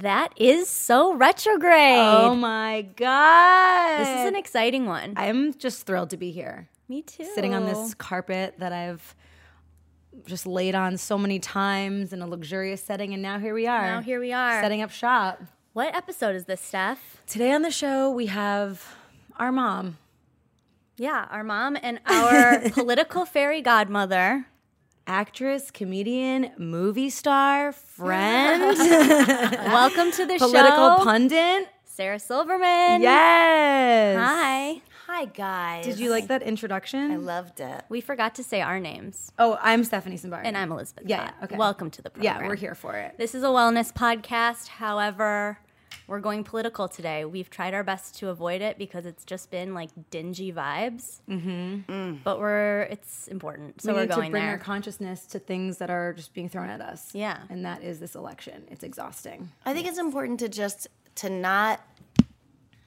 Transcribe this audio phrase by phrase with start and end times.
[0.00, 1.98] that is so retrograde.
[1.98, 4.00] Oh my god.
[4.00, 5.14] this is an exciting one.
[5.16, 6.68] I'm just thrilled to be here.
[6.88, 7.24] Me too.
[7.34, 9.14] Sitting on this carpet that I've
[10.26, 13.86] just laid on so many times in a luxurious setting and now here we are.
[13.86, 14.60] Now here we are.
[14.60, 15.40] Setting up shop.
[15.72, 17.22] What episode is this, Steph?
[17.26, 18.96] Today on the show we have
[19.36, 19.98] our mom.
[20.96, 24.46] Yeah, our mom and our political fairy godmother.
[25.14, 31.68] Actress, comedian, movie star, friend, Welcome to the political show, Political pundit.
[31.84, 33.02] Sarah Silverman.
[33.02, 34.16] Yes.
[34.16, 34.80] Hi.
[35.08, 35.84] Hi guys.
[35.84, 37.10] Did you like that introduction?
[37.10, 37.82] I loved it.
[37.88, 40.42] We forgot to say our names, Oh, I'm Stephanie Simbari.
[40.44, 41.02] and I'm Elizabeth.
[41.08, 41.34] Yeah, Scott.
[41.42, 41.56] okay.
[41.56, 42.42] Welcome to the program.
[42.42, 43.16] Yeah, we're here for it.
[43.18, 44.68] This is a wellness podcast.
[44.68, 45.58] However,
[46.06, 47.24] we're going political today.
[47.24, 51.20] We've tried our best to avoid it because it's just been like dingy vibes.
[51.28, 52.16] Mm-hmm.
[52.24, 54.52] But we're it's important, so we are need going to bring there.
[54.52, 57.14] our consciousness to things that are just being thrown at us.
[57.14, 57.38] Yeah.
[57.48, 58.64] And that is this election.
[58.70, 59.50] It's exhausting.
[59.64, 61.80] I think it's important to just to not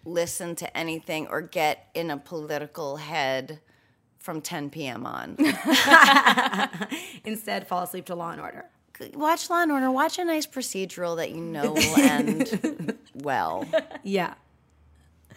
[0.05, 3.59] listen to anything or get in a political head
[4.19, 5.05] from 10 p.m.
[5.05, 5.37] on.
[7.25, 8.65] Instead, fall asleep to Law and Order.
[9.13, 9.91] Watch Law and Order.
[9.91, 13.65] Watch a nice procedural that you know will end well.
[14.03, 14.35] Yeah.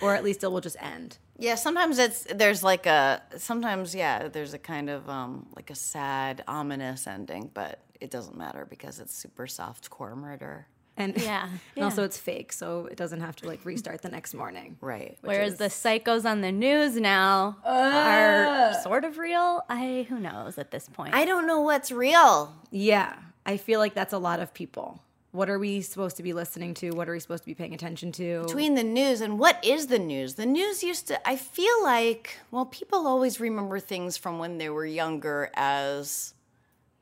[0.01, 1.19] Or at least it will just end.
[1.39, 5.75] Yeah, sometimes it's there's like a sometimes yeah there's a kind of um like a
[5.75, 10.67] sad ominous ending, but it doesn't matter because it's super soft core murder.
[10.99, 11.49] And Yeah.
[11.77, 14.77] and also it's fake, so it doesn't have to like restart the next morning.
[14.83, 15.19] Right.
[15.21, 19.62] Whereas the psychos on the news now are sort of real.
[19.69, 21.15] I who knows at this point.
[21.15, 22.55] I don't know what's real.
[22.71, 23.15] Yeah.
[23.47, 25.00] I feel like that's a lot of people.
[25.31, 26.91] What are we supposed to be listening to?
[26.93, 28.43] What are we supposed to be paying attention to?
[28.43, 32.38] between the news and what is the news the news used to i feel like
[32.50, 36.34] well people always remember things from when they were younger as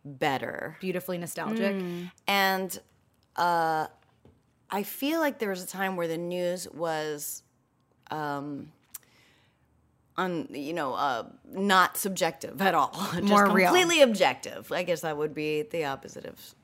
[0.04, 1.74] better Beautifully nostalgic.
[2.26, 2.78] and
[3.36, 3.86] uh,
[4.70, 7.42] i feel like there was a time where the news was
[8.10, 8.70] um,
[10.16, 13.69] un, you know uh, not subjective at all just More real.
[13.69, 16.54] completely objective i guess that would be the opposite of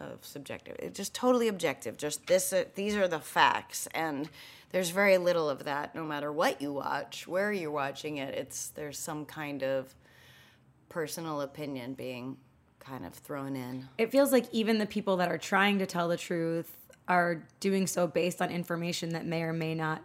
[0.00, 0.76] of subjective.
[0.78, 1.96] It's just totally objective.
[1.96, 4.28] Just this, uh, these are the facts, and
[4.70, 5.94] there's very little of that.
[5.94, 9.94] No matter what you watch, where you're watching it, it's there's some kind of
[10.88, 12.36] personal opinion being
[12.80, 13.88] kind of thrown in.
[13.98, 16.74] It feels like even the people that are trying to tell the truth
[17.06, 20.02] are doing so based on information that may or may not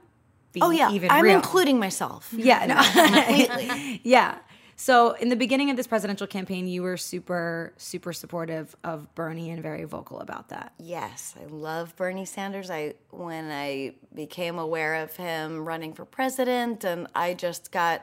[0.55, 1.35] be Oh yeah, even I'm real.
[1.35, 2.33] including myself.
[2.35, 2.81] Yeah, no.
[3.45, 4.01] completely.
[4.03, 4.39] yeah.
[4.77, 9.49] So in the beginning of this presidential campaign, you were super, super supportive of Bernie
[9.51, 10.73] and very vocal about that.
[10.79, 12.69] Yes, I love Bernie Sanders.
[12.69, 18.01] I when I became aware of him running for president, and I just got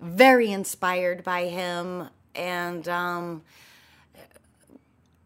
[0.00, 3.42] very inspired by him, and um,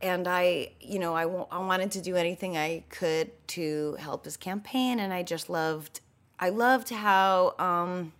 [0.00, 4.36] and I, you know, I, I wanted to do anything I could to help his
[4.36, 6.00] campaign, and I just loved,
[6.38, 7.54] I loved how.
[7.58, 8.12] Um,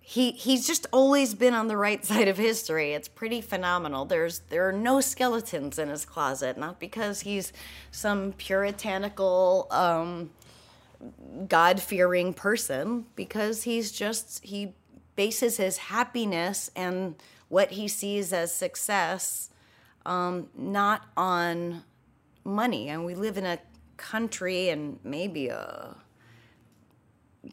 [0.00, 2.92] he he's just always been on the right side of history.
[2.92, 4.06] It's pretty phenomenal.
[4.06, 7.52] There's there are no skeletons in his closet, not because he's
[7.90, 10.30] some puritanical um,
[11.46, 14.74] God-fearing person, because he's just he
[15.14, 17.14] bases his happiness and
[17.48, 19.50] what he sees as success
[20.06, 21.82] um, not on
[22.44, 22.88] money.
[22.88, 23.58] And we live in a
[23.98, 25.96] country and maybe a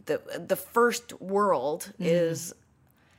[0.05, 2.53] the the first world is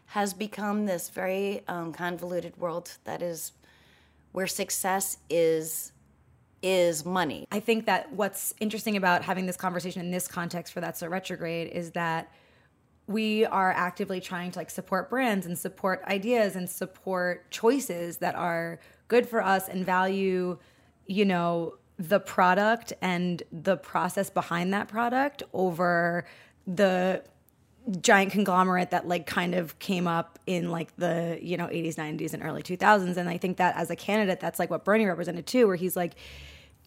[0.07, 3.53] has become this very um, convoluted world that is
[4.33, 5.93] where success is
[6.63, 7.47] is money.
[7.53, 11.09] I think that what's interesting about having this conversation in this context for That's So
[11.09, 12.33] Retrograde is that
[13.07, 18.35] we are actively trying to like support brands and support ideas and support choices that
[18.35, 20.59] are good for us and value,
[21.07, 26.25] you know, the product and the process behind that product over
[26.67, 27.23] the
[28.01, 32.35] giant conglomerate that like kind of came up in like the you know 80s 90s
[32.35, 35.47] and early 2000s and i think that as a candidate that's like what bernie represented
[35.47, 36.17] too where he's like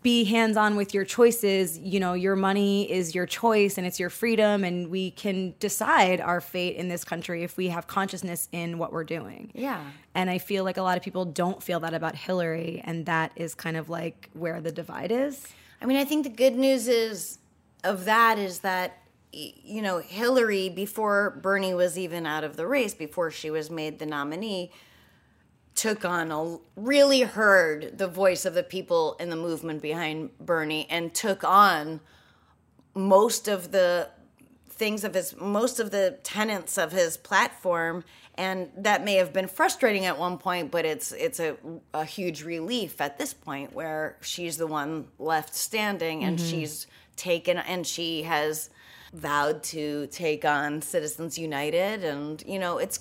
[0.01, 1.77] be hands on with your choices.
[1.77, 6.21] You know your money is your choice and it's your freedom and we can decide
[6.21, 9.51] our fate in this country if we have consciousness in what we're doing.
[9.53, 9.83] Yeah.
[10.15, 13.31] and i feel like a lot of people don't feel that about hillary and that
[13.35, 15.47] is kind of like where the divide is.
[15.81, 17.39] I mean, I think the good news is
[17.83, 22.93] of that is that you know Hillary before Bernie was even out of the race,
[22.93, 24.71] before she was made the nominee,
[25.75, 30.87] took on a really heard the voice of the people in the movement behind Bernie
[30.89, 32.01] and took on
[32.95, 34.09] most of the
[34.69, 38.03] things of his most of the tenets of his platform
[38.35, 41.57] and that may have been frustrating at one point but it's it's a,
[41.93, 46.49] a huge relief at this point where she's the one left standing and Mm-hmm.
[46.49, 46.87] she's
[47.17, 48.69] taken and she has
[49.13, 53.00] vowed to take on citizens united and you know it's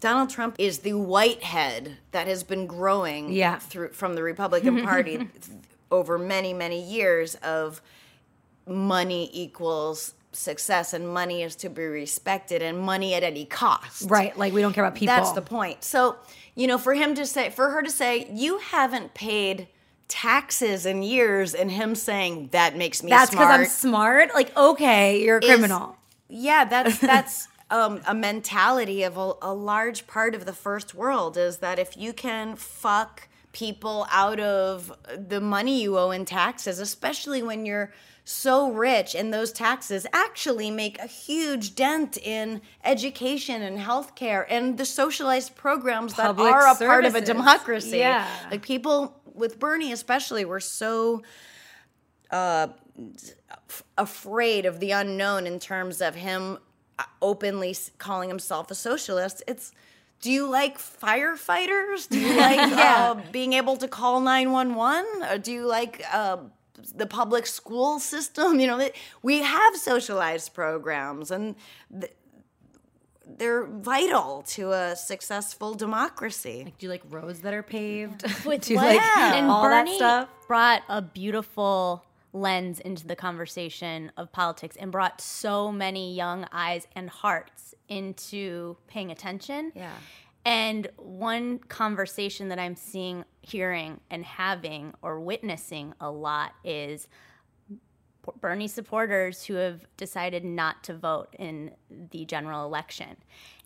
[0.00, 3.58] Donald Trump is the whitehead that has been growing Yeah.
[3.60, 5.28] through from the Republican Party
[5.92, 7.80] over many many years of
[8.66, 14.08] money equals success and money is to be respected and money at any cost.
[14.10, 14.36] Right.
[14.36, 15.14] Like we don't care about people.
[15.14, 15.84] That's the point.
[15.84, 16.16] So,
[16.54, 19.68] you know, for him to say for her to say you haven't paid
[20.12, 23.48] taxes and years and him saying that makes me That's because.
[23.48, 24.34] I'm smart.
[24.34, 25.96] Like, okay, you're a is- criminal.
[26.28, 31.38] Yeah, that's that's um, a mentality of a, a large part of the first world
[31.38, 36.78] is that if you can fuck people out of the money you owe in taxes,
[36.78, 37.92] especially when you're
[38.24, 44.78] so rich and those taxes actually make a huge dent in education and healthcare and
[44.78, 47.98] the socialized programs that are a part of a democracy.
[47.98, 48.28] Yeah.
[48.50, 51.22] Like people with Bernie especially we're so
[53.98, 56.58] afraid of the unknown in terms of him
[56.98, 59.42] uh, openly calling himself a socialist.
[59.46, 59.72] It's
[60.20, 62.08] do you like firefighters?
[62.08, 65.30] Do you like uh, being able to call 911?
[65.30, 66.38] Or do you like uh,
[66.94, 68.60] the public school system?
[68.60, 68.88] You know,
[69.22, 71.56] we have socialized programs and
[71.90, 72.12] th-
[73.38, 76.62] they're vital to a successful democracy.
[76.64, 78.22] Like, Do you like roads that are paved?
[78.44, 80.28] With Do you what- like and all Bernie that stuff?
[80.48, 86.86] brought a beautiful lens into the conversation of politics and brought so many young eyes
[86.96, 89.70] and hearts into paying attention.
[89.74, 89.90] Yeah.
[90.44, 97.06] And one conversation that I'm seeing, hearing, and having or witnessing a lot is
[98.40, 101.72] Bernie supporters who have decided not to vote in
[102.10, 103.16] the general election.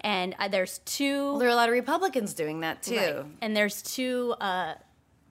[0.00, 2.96] And uh, there's two There are a lot of Republicans doing that too.
[2.96, 3.26] Right.
[3.42, 4.74] And there's two uh,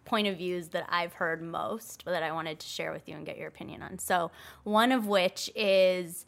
[0.06, 3.26] point of views that I've heard most that I wanted to share with you and
[3.26, 4.00] get your opinion on.
[4.00, 4.32] So,
[4.64, 6.26] one of which is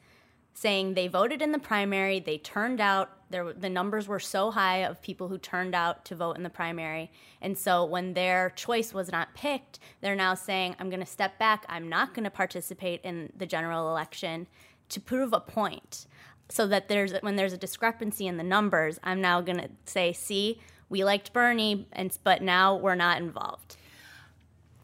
[0.53, 4.77] saying they voted in the primary, they turned out there the numbers were so high
[4.77, 7.11] of people who turned out to vote in the primary.
[7.41, 11.37] And so when their choice was not picked, they're now saying I'm going to step
[11.37, 14.47] back, I'm not going to participate in the general election
[14.89, 16.05] to prove a point.
[16.49, 20.13] So that there's when there's a discrepancy in the numbers, I'm now going to say,
[20.13, 23.75] "See, we liked Bernie and but now we're not involved."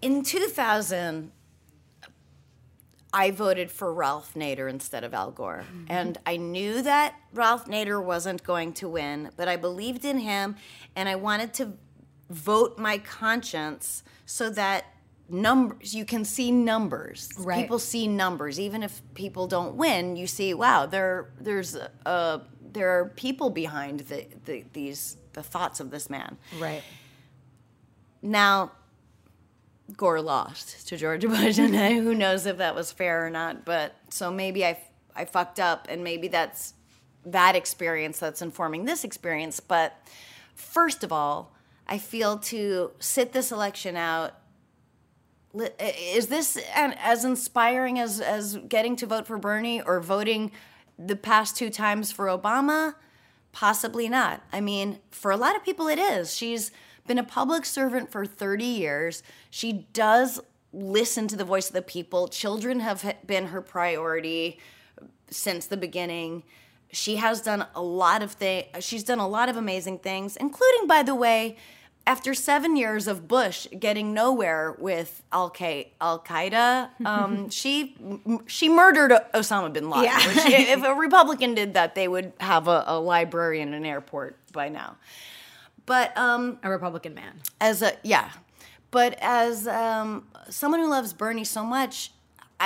[0.01, 1.31] In 2000,
[3.13, 5.63] I voted for Ralph Nader instead of Al Gore.
[5.87, 10.55] And I knew that Ralph Nader wasn't going to win, but I believed in him
[10.95, 11.73] and I wanted to
[12.29, 14.85] vote my conscience so that
[15.29, 17.61] numbers you can see numbers Right.
[17.61, 22.39] people see numbers even if people don't win you see wow there there's uh
[22.71, 26.83] there are people behind the, the these the thoughts of this man Right.
[28.21, 28.71] now,
[29.95, 33.65] Gore lost to George Bush, and who knows if that was fair or not.
[33.65, 34.79] But so maybe I,
[35.15, 36.73] I fucked up, and maybe that's
[37.25, 39.59] that experience that's informing this experience.
[39.59, 39.95] But
[40.55, 41.53] first of all,
[41.87, 44.33] I feel to sit this election out.
[45.79, 50.51] Is this an- as inspiring as as getting to vote for Bernie or voting
[50.97, 52.95] the past two times for Obama?
[53.51, 54.41] Possibly not.
[54.51, 56.35] I mean, for a lot of people, it is.
[56.35, 56.71] She's
[57.05, 59.23] been a public servant for 30 years.
[59.49, 60.39] She does
[60.71, 62.27] listen to the voice of the people.
[62.27, 64.59] Children have been her priority
[65.29, 66.43] since the beginning.
[66.91, 68.67] She has done a lot of things.
[68.79, 71.57] She's done a lot of amazing things, including, by the way,
[72.05, 77.95] after seven years of Bush getting nowhere with Al Qaeda, um, she
[78.47, 80.05] she murdered Osama bin Laden.
[80.05, 80.19] Yeah.
[80.75, 84.69] if a Republican did that, they would have a, a library in an airport by
[84.69, 84.97] now.
[85.85, 87.41] But um, A Republican man.
[87.59, 88.29] as a yeah,
[88.91, 92.11] but as um, someone who loves Bernie so much,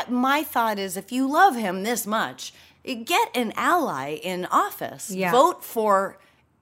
[0.10, 5.10] my thought is if you love him this much, get an ally in office.
[5.10, 5.32] Yeah.
[5.32, 6.20] Vote for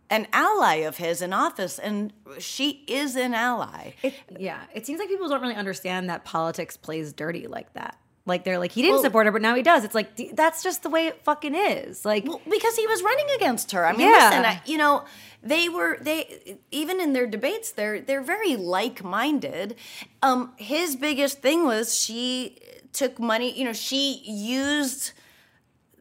[0.09, 3.93] an ally of his in office, and she is an ally.
[4.37, 4.61] Yeah.
[4.73, 7.97] It seems like people don't really understand that politics plays dirty like that.
[8.27, 9.83] Like they're like, he didn't Well- support her, but now he does.
[9.83, 12.03] It's like, d- that's just the way it fucking is.
[12.05, 13.85] Like, Well, because he was running against her.
[13.85, 14.29] I mean, Yeah.
[14.29, 15.05] listen, I, you know,
[15.43, 19.75] they were they even in their debates, they're they're very like-minded.
[20.23, 22.57] Um, his biggest thing was she
[22.93, 23.55] took money.
[23.55, 25.11] You know, she used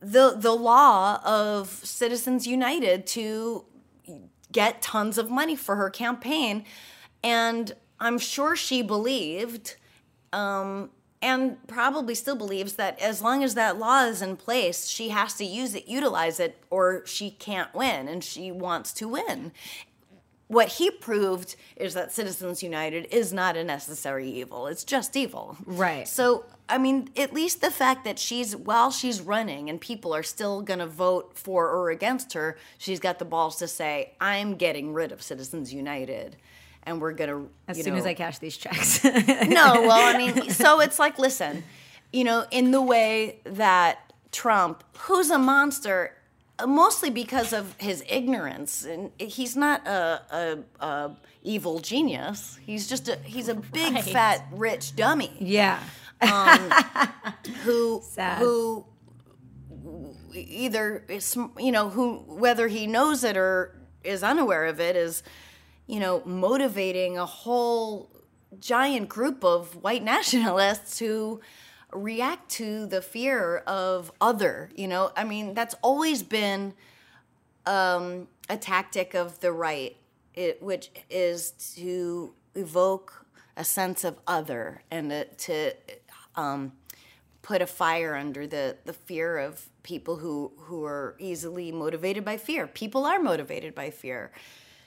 [0.01, 3.67] the the law of Citizens United to
[4.51, 6.65] get tons of money for her campaign,
[7.23, 9.77] and I'm sure she believed.
[10.33, 10.91] Um,
[11.25, 15.33] and probably still believes that as long as that law is in place, she has
[15.35, 19.51] to use it, utilize it, or she can't win, and she wants to win.
[20.49, 24.67] What he proved is that Citizens United is not a necessary evil.
[24.67, 25.57] It's just evil.
[25.65, 26.07] Right.
[26.07, 30.23] So, I mean, at least the fact that she's, while she's running and people are
[30.23, 34.57] still going to vote for or against her, she's got the balls to say, I'm
[34.57, 36.37] getting rid of Citizens United.
[36.87, 37.51] And we're going to.
[37.69, 39.03] As soon know, as I cash these checks.
[39.05, 41.65] no, well, I mean, so it's like, listen,
[42.13, 46.15] you know, in the way that Trump, who's a monster,
[46.67, 50.21] mostly because of his ignorance, and he's not a,
[50.81, 52.59] a, a evil genius.
[52.65, 54.05] He's just a he's a big Right.
[54.05, 55.81] fat rich dummy yeah.
[56.21, 56.71] Um,
[57.65, 58.39] who Sad.
[58.39, 58.85] who
[60.35, 65.23] either is you know who whether he knows it or is unaware of it is
[65.87, 68.11] you know motivating a whole
[68.59, 71.41] giant group of white nationalists who
[71.93, 76.75] react to the fear of other you know i mean that's always been
[77.67, 79.97] um, a tactic of the right,
[80.35, 83.27] it, which is to evoke
[83.57, 85.73] a sense of other and to,
[86.37, 86.73] um,
[87.43, 92.37] put a fire under the, the fear of people who, who are easily motivated by
[92.37, 92.67] fear.
[92.67, 94.33] People are motivated by fear.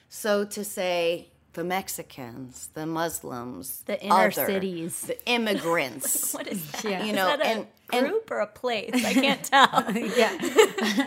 [0.10, 5.02] So to say the Mexicans, the Muslims, The inner other, cities.
[5.02, 6.84] the immigrants, What is that?
[6.84, 7.04] Yeah.
[7.04, 8.92] you Is know, that a and, and group or a place?
[9.06, 9.68] I can't tell.
[9.96, 10.38] yeah.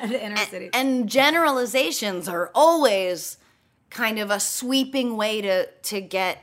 [0.09, 0.71] the inner city.
[0.75, 3.39] and generalizations are always
[3.91, 6.39] kind of a sweeping way to to get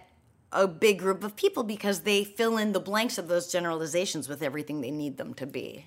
[0.52, 4.42] a big group of people because they fill in the blanks of those generalizations with
[4.42, 5.86] everything they need them to be.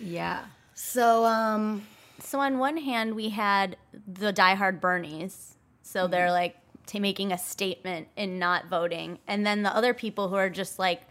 [0.00, 0.46] yeah.
[0.74, 1.86] So um
[2.20, 5.53] So on one hand, we had the diehard Bernies.
[5.84, 10.28] So they're like t- making a statement in not voting, and then the other people
[10.28, 11.02] who are just like,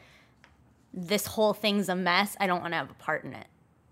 [0.93, 2.35] "This whole thing's a mess.
[2.39, 3.47] I don't want to have a part in it."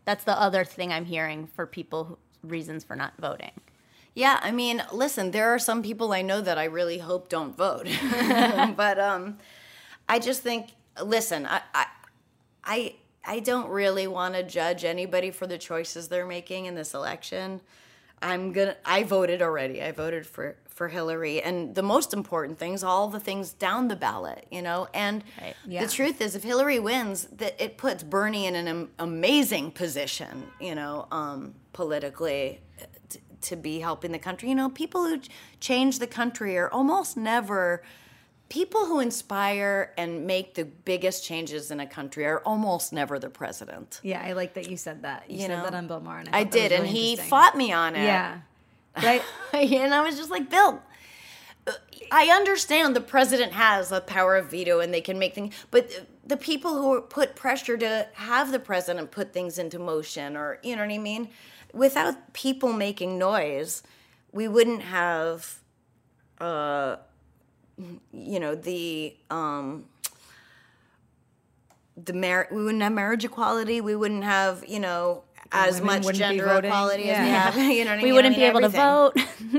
[0.05, 3.51] That's the other thing I'm hearing for people who, reasons for not voting.
[4.15, 7.55] yeah, I mean, listen, there are some people I know that I really hope don't
[7.55, 7.88] vote.
[8.75, 9.38] but um
[10.09, 10.71] I just think
[11.01, 11.85] listen, I I
[12.63, 16.93] I, I don't really want to judge anybody for the choices they're making in this
[16.93, 17.61] election.
[18.22, 18.75] I'm gonna.
[18.86, 19.82] I voted already.
[19.82, 23.96] I voted for for Hillary, and the most important things, all the things down the
[23.96, 24.88] ballot, you know.
[24.94, 25.56] And Right.
[25.68, 25.86] Yeah.
[25.86, 30.48] the truth is, if Hillary wins, that it puts Bernie in an am- amazing position,
[30.60, 32.62] you know, um, politically,
[33.10, 34.50] t- to be helping the country.
[34.50, 37.84] You know, people who ch- change the country are almost never.
[38.51, 43.29] People who inspire and make the biggest changes in a country are almost never the
[43.29, 44.01] president.
[44.03, 45.24] Yeah, I like that you said that.
[45.29, 45.63] You, You said know?
[45.63, 46.20] that on Bill Maher.
[46.20, 48.03] and I was did, and he fought me on it.
[48.03, 48.41] Yeah.
[49.01, 49.22] Right.
[49.53, 50.81] and I was just like, Bill,
[52.12, 55.89] I understand the president has the power of veto and they can make things, but
[56.27, 60.75] the people who put pressure to have the president put things into motion, or you
[60.75, 61.29] know what I mean,
[61.74, 63.81] without people making noise,
[64.34, 65.60] we wouldn't have,
[66.39, 66.98] uh,
[68.13, 69.85] you know, the um,
[72.03, 73.81] the mar- we wouldn't have marriage equality.
[73.81, 75.23] We wouldn't have, you know.
[75.53, 77.23] As much gender equality as Yeah.
[77.25, 78.05] we have, you know what I mean?
[78.05, 78.79] we wouldn't I mean, be able everything.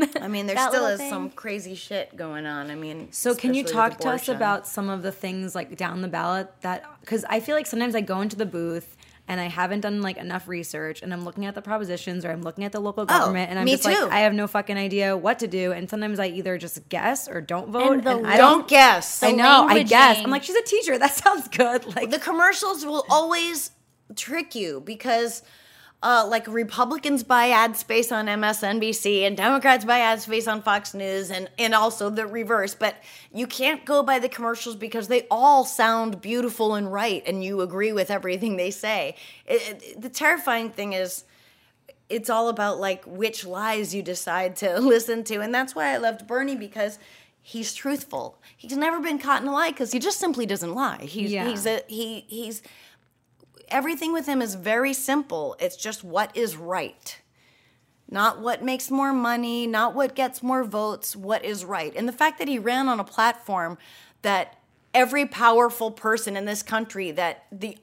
[0.01, 0.23] to vote.
[0.23, 1.11] I mean, there still is thing.
[1.11, 2.71] some crazy shit going on.
[2.71, 6.01] I mean, So can you talk to us about some of the things like down
[6.01, 8.97] the ballot that because I feel like sometimes I go into the booth
[9.33, 12.43] and I haven't done like enough research and I'm looking at the propositions or I'm
[12.43, 13.89] looking at the local oh, government and I'm Oh, just too.
[13.89, 17.29] like I have no fucking idea what to do and sometimes I either just guess
[17.29, 19.23] or don't vote And the I Don't guess.
[19.23, 22.85] I know I guess I'm like she's a teacher that sounds good like the commercials
[22.85, 23.71] will always
[24.17, 25.43] trick you because
[26.03, 30.95] uh, like Republicans buy ad space on MSNBC and Democrats buy ad space on Fox
[30.95, 32.75] News and, and also the reverse.
[32.75, 32.97] But
[33.33, 37.61] you can't go by the commercials because they all sound beautiful and right and you
[37.61, 39.15] agree with everything they say.
[39.47, 41.25] It, it- the terrifying thing is
[42.09, 45.41] it's all about like which lies you decide to listen to.
[45.41, 46.99] And that's why I loved Bernie because
[47.41, 48.39] he's truthful.
[48.57, 50.99] He's never been caught in a lie because he just simply doesn't lie.
[51.03, 51.49] He's Yeah.
[51.49, 52.61] he's a he he's
[53.73, 55.57] everything with him is very simple.
[55.59, 57.19] It's just what is right.
[58.09, 61.93] Not what makes more money, not what gets more votes, what is right.
[61.97, 63.79] And the fact that he ran on a platform
[64.21, 64.59] that
[64.93, 67.79] every powerful person in this country that the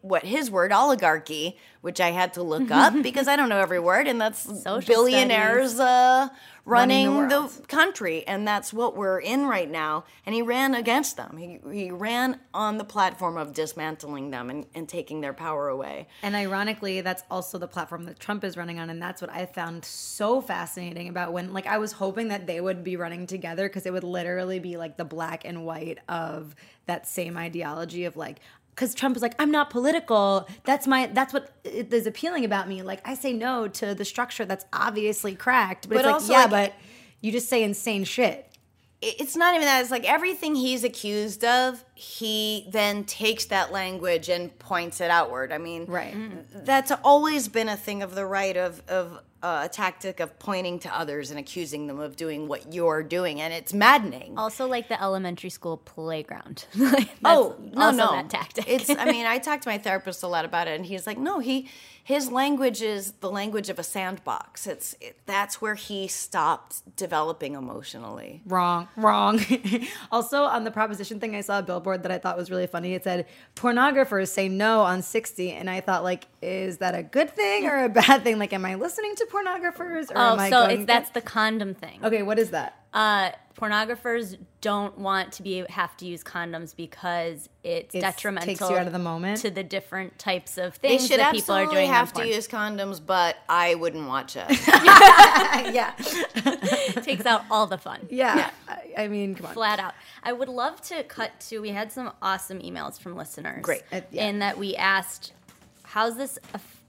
[0.00, 3.80] what his word oligarchy, which I had to look up because I don't know every
[3.80, 6.28] word, and that's Social billionaires uh,
[6.64, 10.04] Running running, the the, country, and that's what we're in right now.
[10.24, 11.36] And he ran against them.
[11.36, 16.06] He he ran on the platform of dismantling them and, and taking their power away.
[16.22, 18.90] And ironically, that's also the platform that Trump is running on.
[18.90, 22.60] And that's what I found so fascinating about when, like, I was hoping that they
[22.60, 26.54] would be running together because it would literally be like the black and white of
[26.86, 28.38] that same ideology of like,
[28.74, 30.48] because Trump is like, I'm not political.
[30.64, 32.82] That's my that's what is appealing about me.
[32.82, 36.56] Like I say no to the structure that's obviously cracked, but, But it's like, yeah,
[36.56, 36.74] like- but
[37.20, 38.48] you just say insane shit.
[39.00, 39.80] it's not even that.
[39.82, 45.50] It's like everything he's accused of, he then takes that language and points it outward.
[45.52, 46.14] I mean, Right.
[46.14, 46.64] Mm-hmm.
[46.64, 50.78] that's always been a thing of the right of of uh, a tactic of pointing
[50.80, 54.38] to others and accusing them of doing what you're doing, and it's maddening.
[54.38, 56.66] Also, like the elementary school playground.
[56.74, 58.68] That's oh no, also no, that tactic.
[58.68, 58.88] It's.
[58.88, 61.40] I mean, I talked to my therapist a lot about it, and he's like, no,
[61.40, 61.68] he
[62.04, 64.66] his language is the language of a sandbox.
[64.66, 68.42] It's it, that's where he stopped developing emotionally.
[68.44, 69.40] Wrong, wrong.
[70.12, 72.94] also, on the proposition thing, I saw a billboard that I thought was really funny.
[72.94, 75.52] It said, pornographers say no on 60.
[75.52, 78.38] And I thought, like, is that a good thing or a bad thing?
[78.38, 81.20] Like, am I listening to pornographers or oh, am I so going it's that's the
[81.20, 82.00] condom thing.
[82.04, 82.78] Okay, what is that?
[82.92, 88.60] Uh, pornographers don't want to be have to use condoms because it's, It's- detrimental takes
[88.60, 89.38] you out of the moment?
[89.42, 91.88] to the different types of They things should that people are doing.
[91.90, 92.28] have to porn.
[92.28, 94.44] use condoms, but I wouldn't watch it.
[95.74, 95.92] yeah.
[97.02, 98.06] takes out all the fun.
[98.10, 98.50] Yeah.
[98.68, 99.54] I, I mean, come on.
[99.54, 99.94] flat out.
[100.22, 101.60] I would love to cut to.
[101.60, 103.62] We had some awesome emails from listeners.
[103.62, 103.82] Great.
[103.92, 104.26] Uh, yeah.
[104.26, 105.32] In that we asked,
[105.82, 106.38] how's this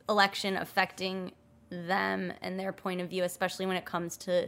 [0.10, 1.32] election affecting
[1.70, 4.48] them and their point of view, especially when it comes to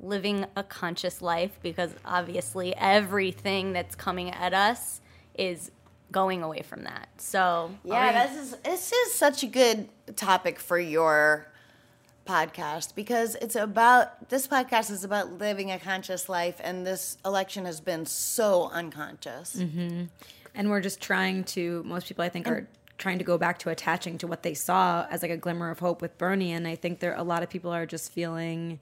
[0.00, 1.58] living a conscious life?
[1.62, 5.00] Because obviously, everything that's coming at us
[5.34, 5.70] is
[6.10, 7.08] going away from that.
[7.18, 11.46] So Yeah, this is this is such a good topic for your
[12.26, 17.64] podcast because it's about this podcast is about living a conscious life and this election
[17.64, 19.56] has been so unconscious.
[19.56, 20.04] Mm-hmm.
[20.54, 23.70] And we're just trying to, most people I think are trying to go back to
[23.70, 26.52] attaching to what they saw as like a glimmer of hope with Bernie.
[26.52, 28.80] And I think there, a lot of people are just feeling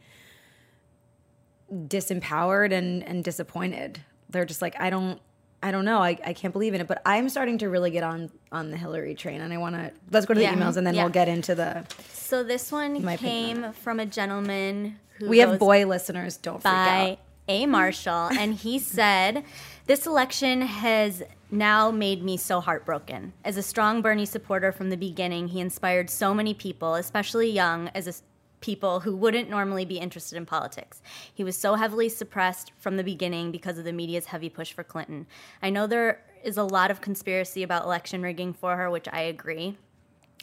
[1.73, 4.01] disempowered and, and disappointed.
[4.31, 5.21] They're just like, I don't,
[5.63, 5.99] I don't know.
[6.01, 8.77] I, I can't believe in it, but I'm starting to really get on on the
[8.77, 9.93] Hillary train, and I want to.
[10.11, 10.55] Let's go to the Yeah.
[10.55, 11.03] emails, and then Yeah.
[11.05, 11.85] we'll get into the.
[12.13, 16.37] So this one came from a gentleman who We have boy listeners.
[16.37, 17.19] Don't by.
[17.51, 17.65] A.
[17.65, 19.43] Marshall, and he said,
[19.87, 23.33] This election has now made me so heartbroken.
[23.43, 27.89] As a strong Bernie supporter from the beginning, he inspired so many people, especially young,
[27.95, 28.13] as a
[28.61, 31.01] people who wouldn't normally be interested in politics.
[31.33, 34.85] He was so heavily suppressed from the beginning because of the media's heavy push for
[34.85, 35.27] Clinton.
[35.63, 39.23] I know there is a lot of conspiracy about election rigging for her, which I
[39.23, 39.77] agree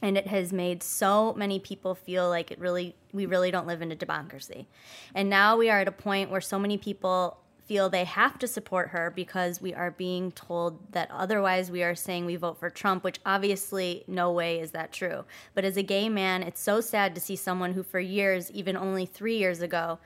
[0.01, 3.81] and it has made so many people feel like it really we really don't live
[3.81, 4.67] in a democracy
[5.13, 8.47] and now we are at a point where so many people feel they have to
[8.47, 12.69] support her because we are being told that otherwise we are saying we vote for
[12.69, 16.79] Trump which obviously no way is that true but as a gay man it's so
[16.79, 19.99] sad to see someone who for years even only 3 years ago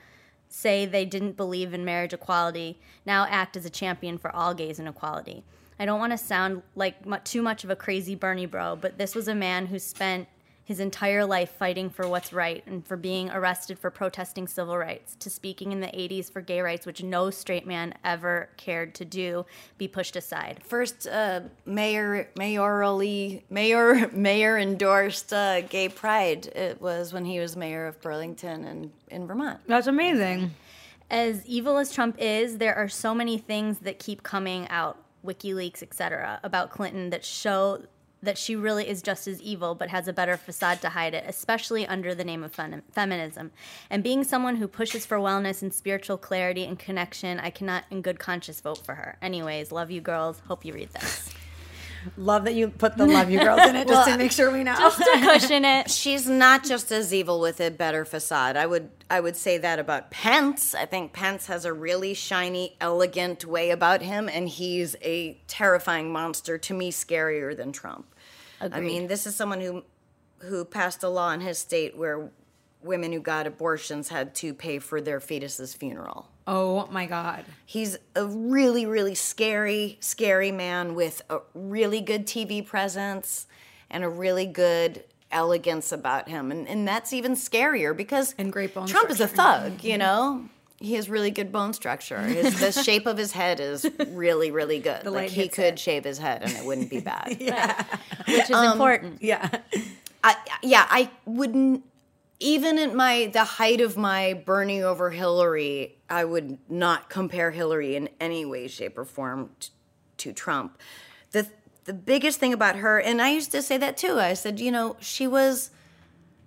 [0.48, 4.78] say they didn't believe in marriage equality now act as a champion for all gays
[4.78, 5.44] and equality.
[5.78, 9.14] I don't want to sound like too much of a crazy Bernie bro, but this
[9.14, 10.28] was a man who spent
[10.70, 15.16] his entire life fighting for what's right and for being arrested for protesting civil rights,
[15.16, 19.04] to speaking in the 80s for gay rights, which no straight man ever cared to
[19.04, 19.44] do,
[19.78, 20.60] be pushed aside.
[20.64, 26.46] First uh, mayor mayorally mayor mayor endorsed uh, gay pride.
[26.46, 29.58] It was when he was mayor of Burlington and in Vermont.
[29.66, 30.52] That's amazing.
[31.10, 35.82] as evil as Trump is, there are so many things that keep coming out, WikiLeaks,
[35.82, 37.82] etc., about Clinton that show
[38.22, 41.24] that she really is just as evil, but has a better facade to hide it,
[41.26, 43.50] especially under the name of fem- feminism.
[43.88, 48.02] And being someone who pushes for wellness and spiritual clarity and connection, I cannot, in
[48.02, 49.16] good conscience, vote for her.
[49.22, 50.40] Anyways, love you girls.
[50.46, 51.32] Hope you read this.
[52.16, 54.64] Love that you put the love you girls in it just to make sure we
[54.64, 54.74] know.
[54.74, 55.90] Just to cushion it.
[56.00, 58.56] She's not just as evil with a better facade.
[58.56, 60.74] I would I would say that about Pence.
[60.74, 66.12] I think Pence has a really shiny, elegant way about him, and he's a terrifying
[66.12, 68.06] monster to me, scarier than Trump.
[68.60, 69.84] I mean, this is someone who
[70.38, 72.30] who passed a law in his state where
[72.82, 76.29] women who got abortions had to pay for their fetus's funeral.
[76.46, 77.44] Oh my god.
[77.64, 83.46] He's a really, really scary, scary man with a really good TV presence
[83.90, 86.50] and a really good elegance about him.
[86.50, 90.46] And, and that's even scarier because And great bone Trump is a thug, you know?
[90.78, 92.20] He has really good bone structure.
[92.22, 95.04] His, the shape of his head is really, really good.
[95.04, 95.78] like he could it.
[95.78, 97.36] shave his head and it wouldn't be bad.
[97.40, 97.84] yeah.
[98.26, 99.22] Um, Which is important.
[99.22, 99.48] Yeah.
[100.22, 101.84] I, yeah, I wouldn't.
[102.42, 107.94] Even at my the height of my Bernie over Hillary, I would not compare Hillary
[107.96, 109.68] in any way, shape, or form t-
[110.18, 110.78] to Trump.
[111.32, 111.46] the
[111.84, 114.18] The biggest thing about her, and I used to say that too.
[114.18, 115.70] I said, you know, she was,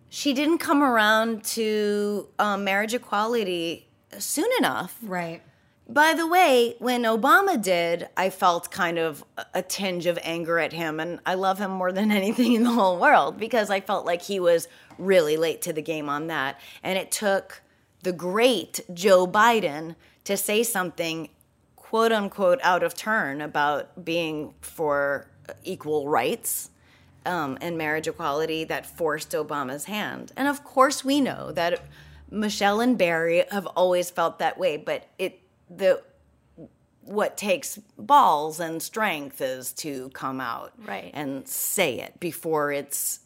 [0.09, 3.87] she didn't come around to um, marriage equality
[4.19, 5.41] soon enough Right.
[5.87, 10.73] By the way, when Obama did, I felt kind of a- tinge of anger at
[10.73, 10.99] him.
[10.99, 14.21] And I love him more than anything in the whole world because I felt like
[14.21, 14.67] he was
[14.97, 16.59] really late to the game on that.
[16.83, 17.61] And it took
[18.01, 21.29] the great Joe Biden to say something
[21.75, 25.27] quote unquote out of turn about being for
[25.63, 26.69] equal rights
[27.25, 30.31] um, and marriage equality that forced Obama's hand.
[30.35, 31.83] And of course, we know that
[32.31, 35.42] Michelle and Barry have always felt that way, but it
[35.75, 36.01] the
[37.01, 41.11] what takes balls and strength is to come out Right.
[41.13, 43.19] and say it before it's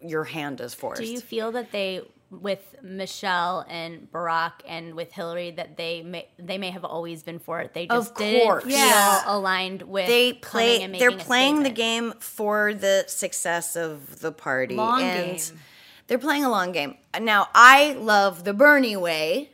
[0.00, 1.00] your hand is forced.
[1.00, 6.28] Do you feel that they, with Michelle and Barack and with Hillary, that they may
[6.38, 7.74] they may have always been for it?
[7.74, 8.64] They just didn't course.
[8.64, 9.22] feel Yeah.
[9.26, 10.06] aligned with.
[10.06, 15.60] they play they're playing the game for the success of the party Long and game.
[16.06, 19.48] they're playing a long game now i love the bernie way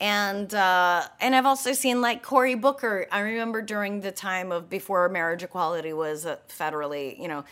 [0.00, 3.06] and uh, and I've also seen like Cory Booker.
[3.10, 7.44] I remember during the time of before marriage equality was uh, federally, you know,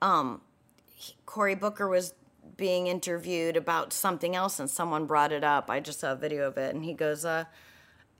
[0.00, 0.40] um,
[0.94, 2.14] he- Cory Booker was
[2.56, 5.70] being interviewed about something else, and someone brought it up.
[5.70, 7.44] I just saw a video of it, and he goes, uh,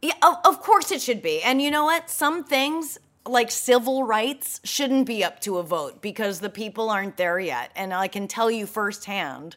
[0.03, 2.11] "Yeah, of, of course it should be." And you know what?
[2.11, 7.17] Some things like civil rights shouldn't be up to a vote because the people aren't
[7.17, 7.71] there yet.
[7.77, 9.57] And I can tell you firsthand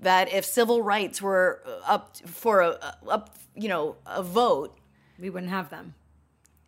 [0.00, 4.78] that if civil rights were up for a up, you know, a vote,
[5.18, 5.94] We wouldn't have them.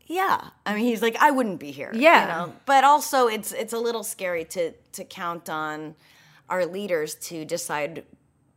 [0.06, 0.48] yeah.
[0.66, 1.90] I mean, he's like, I wouldn't be here.
[1.94, 2.20] Yeah.
[2.22, 2.52] You know?
[2.66, 5.94] But also, it's it's a little scary to to count on
[6.48, 8.04] our leaders to decide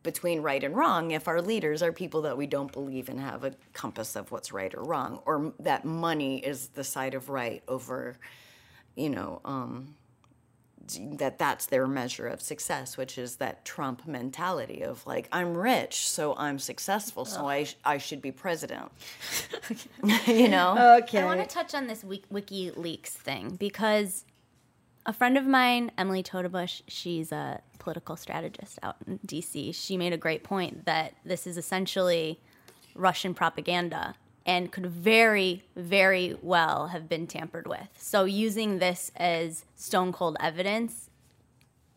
[0.04, 3.44] between right and wrong if our leaders are people that we don't believe and have
[3.44, 7.64] a compass of what's right or wrong, or that money is the side of right
[7.68, 8.16] over,
[8.96, 9.96] you know, um,
[11.18, 16.08] that that's their measure of success, which is that Trump mentality of like, I'm rich,
[16.08, 18.92] so I'm successful, so I, sh- I should be president.
[20.28, 21.00] you know?
[21.04, 21.20] Okay.
[21.20, 24.26] I want to touch on this WikiLeaks thing because
[25.06, 29.74] a friend of mine, Emily Totebush, she's a political strategist out in DC.
[29.76, 32.40] She made a great point that this is essentially
[32.96, 37.88] Russian propaganda and could very, very well have been tampered with.
[37.98, 41.10] So using this as stone cold evidence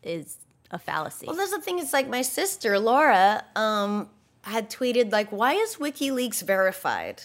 [0.01, 0.37] is
[0.71, 1.27] a fallacy.
[1.27, 1.79] Well, that's the thing.
[1.79, 4.09] It's like my sister Laura um,
[4.43, 7.23] had tweeted like, "Why is WikiLeaks verified?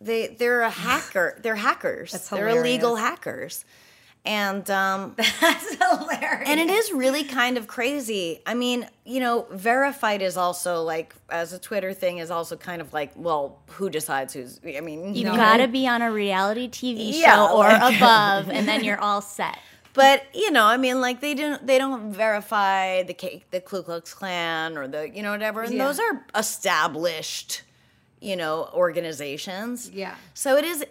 [0.00, 1.38] They they're a hacker.
[1.42, 2.12] They're hackers.
[2.12, 3.64] That's they're illegal hackers."
[4.24, 6.48] And um, That's hilarious.
[6.48, 8.42] and it is really kind of crazy.
[8.46, 12.82] I mean, you know, verified is also like as a Twitter thing is also kind
[12.82, 14.60] of like, well, who decides who's?
[14.66, 17.96] I mean, you know, got to be on a reality TV show Yeah, or like-
[17.96, 19.56] above, and then you're all set.
[19.94, 23.82] But you know, I mean, like they don't they don't verify the K, the Ku
[23.82, 25.86] Klux Klan or the you know whatever, and Yeah.
[25.86, 27.62] those are established,
[28.20, 29.90] you know, organizations.
[29.90, 30.14] Yeah.
[30.34, 30.84] So it is.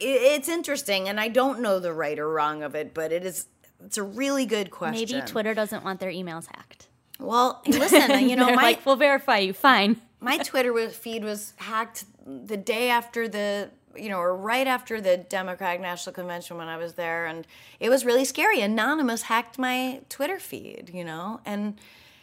[0.00, 3.24] It, it's interesting, and I don't know the right or wrong of it, but it
[3.24, 3.46] is.
[3.84, 5.18] It's a really good question.
[5.18, 6.88] Maybe Twitter doesn't want their emails hacked.
[7.18, 9.52] Well, listen, you know, They're my like, we'll verify you.
[9.52, 10.00] Fine.
[10.20, 15.16] my Twitter feed was hacked the day after the, you know, or right after the
[15.18, 17.46] Democratic National Convention when I was there, and
[17.80, 18.60] it was really scary.
[18.60, 21.78] Anonymous hacked my Twitter feed, you know, and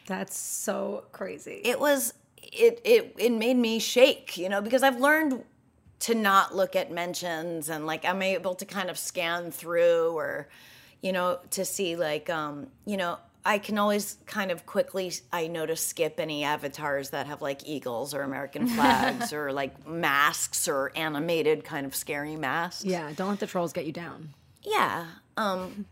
[0.08, 1.62] That's so crazy.
[1.64, 5.44] it was it it it made me shake, you know, because I've learned
[6.04, 10.50] to not look at mentions and like I'm able to kind of scan through or,
[11.02, 13.18] you know, to see like um, you know.
[13.46, 17.68] I can always kind of quickly, I know to skip any avatars that have like
[17.68, 22.86] eagles or American flags or like masks or animated kind of scary masks.
[22.86, 24.30] yeah, don't let the trolls get you down.
[24.62, 25.08] Yeah.
[25.36, 25.86] Um,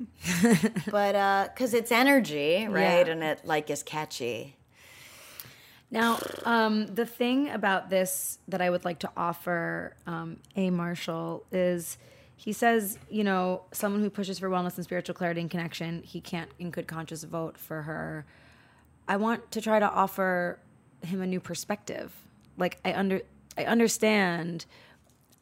[0.91, 3.05] but uh, cause it's energy, right?
[3.05, 3.11] Yeah.
[3.11, 4.55] And it like is catchy.
[5.91, 10.69] Now, um, the thing about this that I would like to offer um, A.
[10.69, 11.97] Marshall is
[12.37, 16.19] he says, you know, someone who pushes for wellness and spiritual clarity and connection, he
[16.21, 18.25] can't in good conscience vote for her.
[19.07, 20.57] I want to try to offer
[21.03, 22.11] him a new perspective.
[22.57, 23.21] Like I under
[23.57, 24.65] I understand.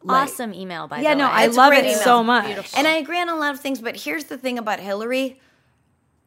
[0.02, 1.32] like- awesome email, by Yeah, the no, way.
[1.34, 1.98] I It's a love it email.
[2.00, 2.46] so much.
[2.48, 2.80] Beautiful.
[2.80, 5.40] And I agree on a lot of things, but here's the thing about Hillary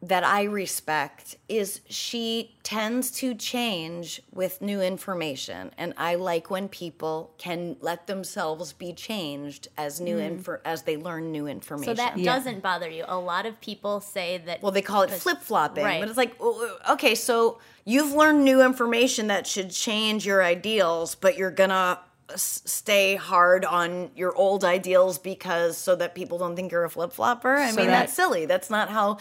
[0.03, 6.67] that I respect is she tends to change with new information and I like when
[6.67, 10.23] people can let themselves be changed as new mm.
[10.25, 11.95] info as they learn new information.
[11.95, 12.35] so that Yeah.
[12.35, 13.05] doesn't bother you.
[13.07, 14.61] A lot of people say that.
[14.61, 16.01] well, they call it flip flopping, Right.
[16.01, 20.43] but it's like, oh, oh, okay, so you've learned new information that should change your
[20.43, 21.97] ideals, but you're gonna
[22.35, 27.13] stay hard on your old ideals because so that people don't think you're a flip
[27.13, 27.55] flopper.
[27.55, 28.45] I So mean, that- that's silly.
[28.45, 29.17] That's not how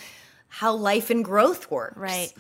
[0.53, 1.97] how life and growth works.
[1.97, 2.33] right.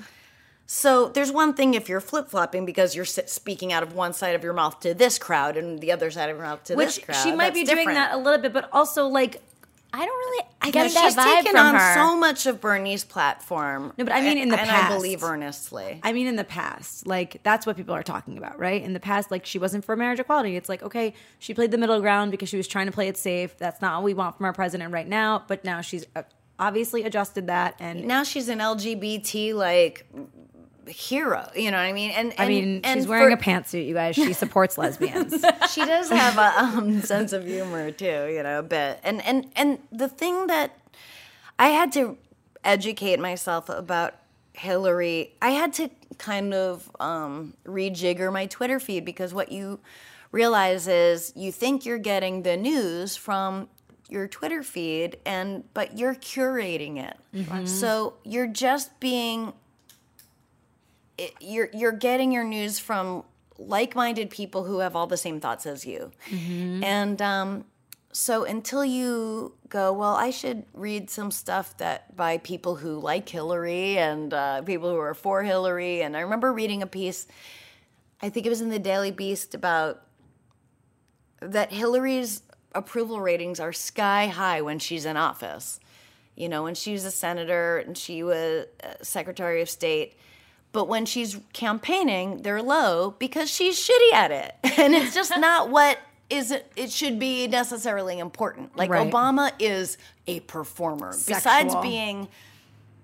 [0.66, 4.35] So there's one thing if you're flip flopping because you're speaking out of one side
[4.35, 6.96] of your mouth to this crowd and the other side of your mouth to Which
[6.96, 7.22] this crowd.
[7.22, 9.42] she might That's be doing that a little bit, but also like
[9.94, 10.44] I don't really.
[10.62, 11.94] I get that she's vibe taken from on her.
[11.94, 13.92] so much of Bernie's platform.
[13.98, 14.90] No, but I mean in the and past.
[14.90, 16.01] I believe earnestly.
[16.03, 18.83] I mean, in the past, like that's what people are talking about, right?
[18.83, 20.57] In the past, like she wasn't for marriage equality.
[20.57, 23.18] It's like, okay, she played the middle ground because she was trying to play it
[23.18, 23.59] safe.
[23.59, 25.44] That's not what we want from our president right now.
[25.46, 26.22] But now she's uh,
[26.59, 30.07] obviously adjusted that, and now she's an LGBT like
[30.87, 31.49] hero.
[31.55, 32.11] You know what I mean?
[32.11, 33.87] And, I mean, and she's wearing for- a pantsuit.
[33.87, 35.33] You guys, she supports lesbians.
[35.71, 39.01] she does have a um, sense of humor too, you know, a bit.
[39.03, 40.79] And and and the thing that
[41.59, 42.17] I had to
[42.65, 44.15] educate myself about
[44.55, 49.81] Hillary, I had to kind of um, rejigger my Twitter feed because what you
[50.31, 53.69] realize is you think you're getting the news from
[54.12, 57.16] your Twitter feed, and but you're curating it.
[57.66, 59.53] So you're just being
[61.40, 63.25] you're you're getting your news from
[63.59, 66.11] like-minded people who have all the same thoughts as you.
[66.85, 67.64] And um,
[68.12, 73.27] so until you go well i should read some stuff that by people who like
[73.27, 76.03] hillary and uh, people who are for hillary.
[76.03, 77.27] And i remember reading a piece
[78.20, 80.03] i think it was in the daily beast about
[81.40, 82.42] that hillary's
[82.75, 85.81] approval ratings are sky high when she's in office.
[86.37, 90.15] You know when she was a senator and she was uh, secretary of state.
[90.73, 94.55] But when she's campaigning they're low because she's shitty at it.
[94.79, 95.99] And it's just not what
[96.31, 98.75] is it, should be necessarily important.
[98.77, 99.11] Like Right.
[99.13, 101.11] obama is a performer.
[101.27, 102.29] Besides being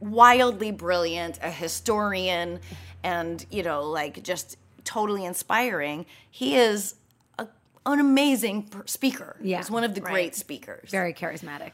[0.00, 2.60] wildly brilliant a historian
[3.02, 6.94] and you know like just totally inspiring he is
[7.92, 9.64] an amazing speaker Yeah.
[9.68, 10.12] one of the Right.
[10.12, 11.72] great speakers Very charismatic.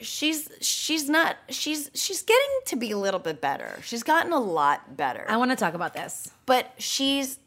[0.00, 3.78] she's she's not she's she's getting to be a little bit better.
[3.84, 5.24] She's gotten a lot better.
[5.28, 7.38] I want to talk about this, but she's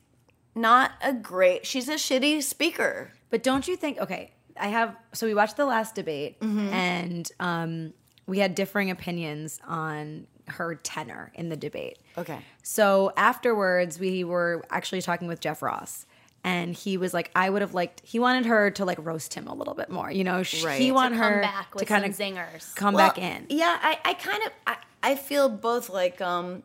[0.55, 3.11] not a great she's a shitty speaker.
[3.29, 3.99] but don't you think?
[3.99, 4.95] Okay, I have.
[5.13, 6.69] So we watched the last debate, Mm-hmm.
[6.73, 7.93] and um,
[8.25, 11.99] we had differing opinions on her tenor in the debate.
[12.17, 12.39] Okay.
[12.63, 16.05] So afterwards, we were actually talking with Jeff Ross,
[16.43, 19.47] and he was like, "I would have liked." He wanted her to like roast him
[19.47, 20.09] a little bit more.
[20.11, 20.79] You know, sh- Right.
[20.79, 22.73] he To wanted her back with to kind of zingers.
[22.75, 23.45] come Well, back in.
[23.49, 26.63] Yeah, I, I kind of I, I feel both like um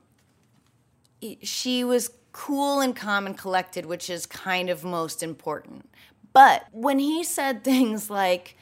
[1.42, 5.88] she was cool and calm and collected, which is kind of most important.
[6.32, 8.56] But when he said things like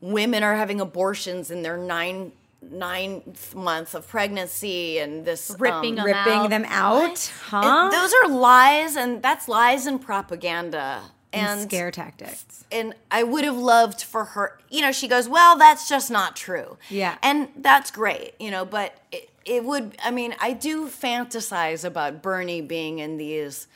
[0.00, 2.32] women are having abortions in their nine
[2.70, 6.50] ninth month of pregnancy and this um, Ripping 'em Ripping out.
[6.50, 7.88] them out, It- huh?
[7.90, 11.02] those are lies, and that's lies and propaganda.
[11.32, 12.64] and And scare tactics.
[12.72, 14.58] and I would have loved for her.
[14.70, 17.16] You know, she goes, "Well, that's just not true." Yeah.
[17.22, 18.34] and that's great.
[18.38, 19.96] You know, but it, it would.
[20.02, 23.66] I mean, I do fantasize about Bernie being in these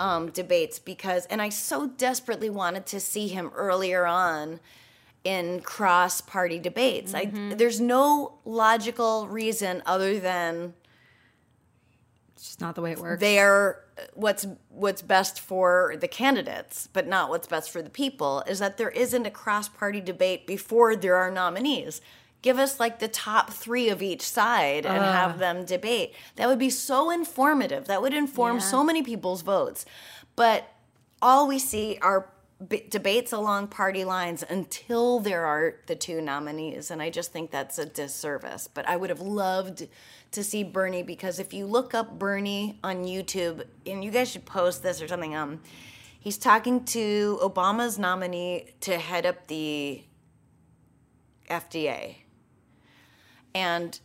[0.00, 4.58] um, debates because, and I so desperately wanted to see him earlier on
[5.24, 7.14] in cross-party debates.
[7.14, 7.56] I mm-hmm.
[7.56, 10.74] there's no logical reason other than
[12.34, 13.20] It's just not the way it works.
[13.20, 13.80] they're
[14.12, 18.76] what's what's best for the candidates, but not what's best for the people, is that
[18.76, 22.00] there isn't a cross party debate before there are nominees.
[22.42, 26.12] Give us like the top three of each side and have them debate.
[26.36, 27.86] That would be so informative.
[27.86, 29.86] That would inform so many people's votes.
[30.36, 30.68] But
[31.22, 32.28] all we see are
[32.68, 36.90] b- debates along party lines until there are the two nominees.
[36.90, 38.68] And I just think that's a disservice.
[38.68, 39.88] But I would have loved
[40.32, 44.46] to see Bernie because if you look up Bernie on YouTube, and you guys should
[44.46, 45.60] post this or something, um,
[46.18, 50.04] he's talking to Obama's nominee to head up the
[51.48, 52.16] FDA.
[53.54, 53.98] And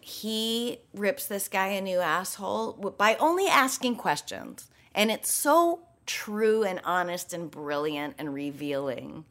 [0.00, 4.68] he rips this guy a new asshole by only asking questions.
[4.94, 9.24] And it's so true and honest and brilliant and revealing.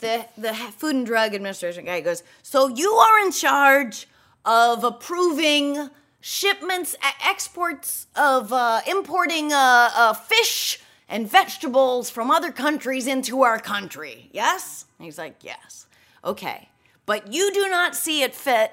[0.00, 4.08] The, the Food and Drug Administration guy goes, So you are in charge
[4.44, 13.06] of approving shipments, exports of uh, importing uh, uh, fish and vegetables from other countries
[13.06, 14.28] into our country.
[14.32, 14.86] Yes?
[14.98, 15.86] And he's like, Yes.
[16.24, 16.68] Okay.
[17.06, 18.72] But you do not see it fit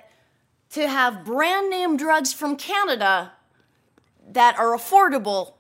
[0.71, 3.33] to have brand name drugs from Canada
[4.31, 5.53] that are affordable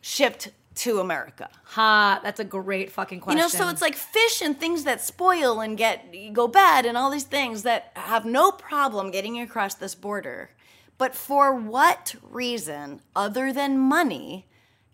[0.00, 1.48] shipped to America.
[1.64, 3.38] ha, that's a great fucking question.
[3.38, 6.96] You know, so it's like fish and things that spoil and get go bad and
[6.96, 10.50] all these things that have no problem getting across this border.
[10.98, 14.46] But for what reason other than money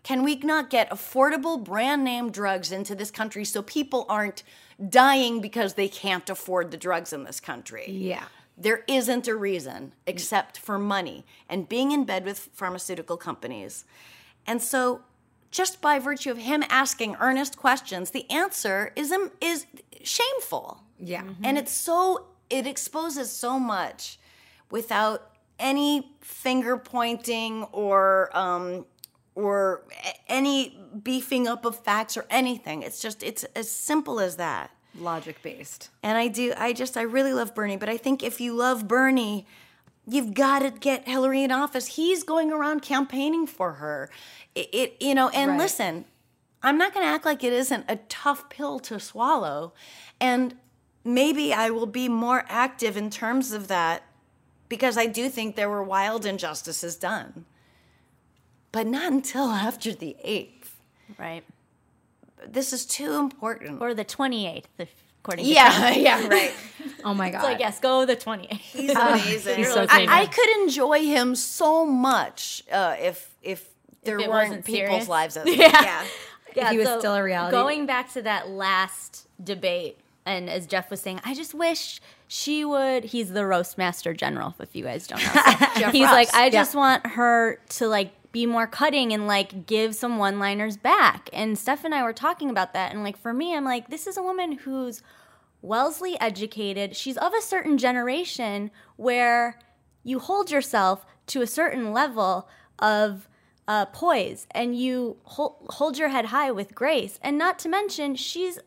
[0.03, 4.43] can we not get affordable brand name drugs into this country so people aren't
[4.89, 7.85] dying because they can't afford the drugs in this country?
[7.87, 8.23] yeah.
[8.57, 13.85] There isn't a reason except for money and being in bed with pharmaceutical companies.
[14.45, 15.01] And so,
[15.51, 19.65] just by virtue of him asking earnest questions, the answer is is
[20.03, 20.83] shameful.
[20.99, 21.23] Yeah.
[21.43, 24.19] And it's so it exposes so much
[24.69, 28.85] without any finger pointing or um,
[29.35, 29.83] or
[30.27, 32.83] any beefing up of facts or anything.
[32.83, 34.71] It's just it's as simple as that.
[34.97, 35.89] Logic based.
[36.03, 38.87] And I do I just I really love Bernie, but I think if you love
[38.87, 39.45] Bernie,
[40.09, 41.87] you've got to get Hillary in office.
[41.95, 44.09] He's going around campaigning for her.
[44.55, 45.59] It, it you know, and Right.
[45.59, 46.05] listen,
[46.63, 49.73] I'm not going to act like it isn't a tough pill to swallow.
[50.19, 50.55] And
[51.03, 54.03] maybe I will be more active in terms of that
[54.67, 57.45] because I do think there were wild injustices done.
[58.71, 60.71] But not until after the 8th.
[61.17, 61.43] Right.
[62.47, 63.81] This is too important.
[63.81, 66.51] Or the 28th, if- according to yeah, yeah, right.
[67.03, 67.41] Oh my god.
[67.41, 68.51] So I guess go the 28th.
[68.51, 69.57] He's amazing.
[69.57, 70.07] he's so I.
[70.09, 73.69] I could enjoy him so much uh, if if
[74.03, 75.07] there it weren't wasn't people's serious.
[75.07, 75.37] lives.
[75.37, 75.55] As, Yeah.
[75.81, 76.05] yeah.
[76.55, 77.51] yeah, he was still a reality.
[77.55, 82.63] Going back to that last debate, and as Jeff was saying, I just wish she
[82.65, 83.05] would.
[83.05, 84.55] He's the roast master general.
[84.59, 85.31] If you guys don't know,
[85.77, 86.11] Jeff he's Ross.
[86.13, 86.49] like, I Yeah.
[86.51, 91.29] just want her to like be more cutting and like give some one-liners back.
[91.33, 94.07] And Steph and I were talking about that, and like for me, I'm like, this
[94.07, 95.01] is a woman who's
[95.61, 96.95] Wellesley educated.
[96.95, 99.59] She's of a certain generation where
[100.03, 102.47] you hold yourself to a certain level
[102.79, 103.27] of
[103.67, 107.19] uh, poise and you hold, hold your head high with grace.
[107.21, 108.57] And not to mention, she's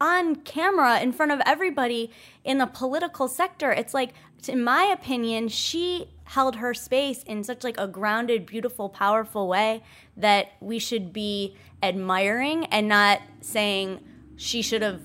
[0.00, 2.10] on camera in front of everybody
[2.44, 3.72] in the political sector.
[3.72, 4.14] It's like,
[4.48, 9.82] in my opinion, she held her space in such like a grounded, beautiful, powerful way
[10.16, 14.00] that we should be admiring and not saying
[14.36, 15.00] she should have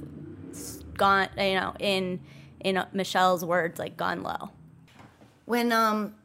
[0.97, 2.19] gone, you know, in
[2.61, 4.51] in Michelle's words, like gone low.
[5.45, 6.15] When um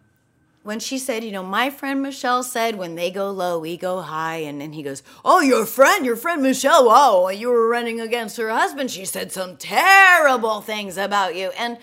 [0.64, 4.00] when she said, you know, my friend Michelle said, when they go low, we go
[4.00, 4.37] high.
[4.37, 8.38] And then he goes, oh, your friend, your friend Michelle, wow, you were running against
[8.38, 8.90] her husband.
[8.90, 11.50] She said some terrible things about you.
[11.59, 11.77] And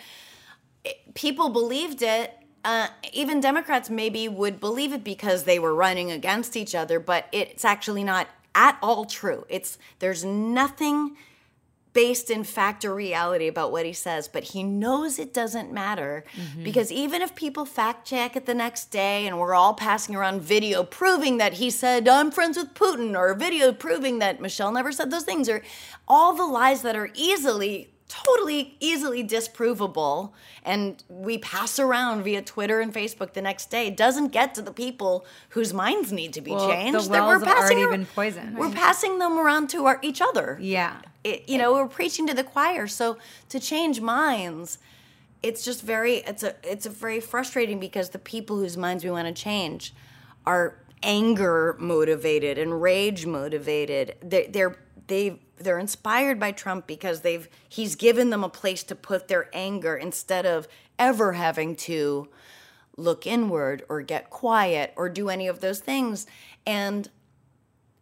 [1.13, 2.37] people believed it.
[2.63, 7.27] Uh, even Democrats maybe would believe it because they were running against each other, but
[7.31, 9.45] it's actually not at all true.
[9.49, 11.15] It's there's nothing
[11.93, 16.23] based in fact or reality about what he says, but he knows it doesn't matter
[16.63, 20.41] because even if people fact check it the next day and we're all passing around
[20.41, 24.93] video proving that he said, I'm friends with Putin, or video proving that Michelle never
[24.93, 25.61] said those things, or
[26.07, 30.31] all the lies that are easily, totally easily disprovable,
[30.63, 34.71] and we pass around via Twitter and Facebook the next day, doesn't get to the
[34.73, 37.09] people whose minds need to be Well, the changed.
[37.09, 38.57] wells have already ar- been poisoned.
[38.57, 41.01] We're passing them around to our, each other Yeah.
[41.23, 43.17] it, you know we're preaching to the choir so
[43.49, 44.77] to change minds
[45.43, 49.11] it's just very it's a it's a very frustrating because the people whose minds we
[49.11, 49.93] want to change
[50.45, 54.75] are anger motivated and rage motivated they, they're
[55.11, 59.49] they they're inspired by Trump because they've he's given them a place to put their
[59.53, 62.27] anger instead of ever having to
[62.97, 66.25] look inward or get quiet or do any of those things
[66.65, 67.09] and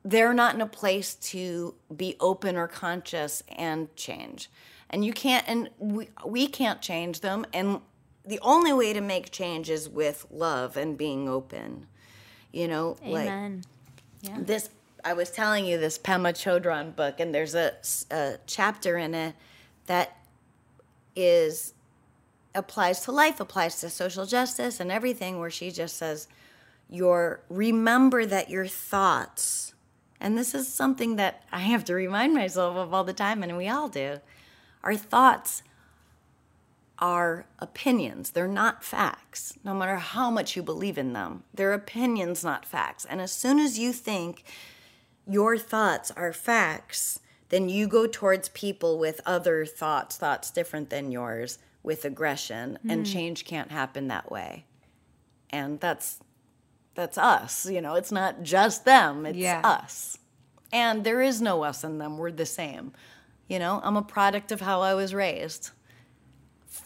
[0.03, 4.49] they're not in a place to be open or conscious and change.
[4.89, 7.45] And you can't, and we, we can't change them.
[7.53, 7.81] And
[8.25, 11.87] the only way to make change is with love and being open.
[12.51, 13.63] You know, Amen.
[14.23, 14.69] like this,
[15.03, 17.73] I was telling you this Pema Chodron book, and there's a,
[18.11, 19.35] a chapter in it
[19.85, 20.17] that
[21.15, 21.73] is
[22.55, 26.27] applies to life, applies to social justice and everything, where she just says,
[26.89, 29.73] your remember that your thoughts
[30.19, 33.55] and this is something that i have to remind myself of all the time and
[33.57, 34.19] we all do.
[34.83, 35.63] Our thoughts
[36.97, 38.31] are opinions.
[38.31, 41.43] They're not facts no matter how much you believe in them.
[41.53, 43.05] They're opinions not facts.
[43.05, 44.43] And as soon as you think
[45.27, 51.11] your thoughts are facts then you go towards people with other thoughts thoughts different than
[51.11, 53.13] yours with aggression and hmm.
[53.13, 54.65] change can't happen that way.
[55.49, 56.19] And that's
[56.95, 59.61] that's us you know it's not just them it's Yeah.
[59.63, 60.17] us.
[60.71, 62.93] And there is no us and them we're the same
[63.47, 63.81] you know?
[63.83, 65.71] I'm a product of how i was raised.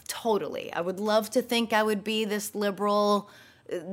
[0.08, 0.72] Totally.
[0.72, 3.28] I would love to think i would be this liberal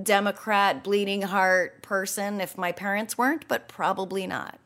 [0.04, 4.60] democrat bleeding heart person if my parents weren't but probably not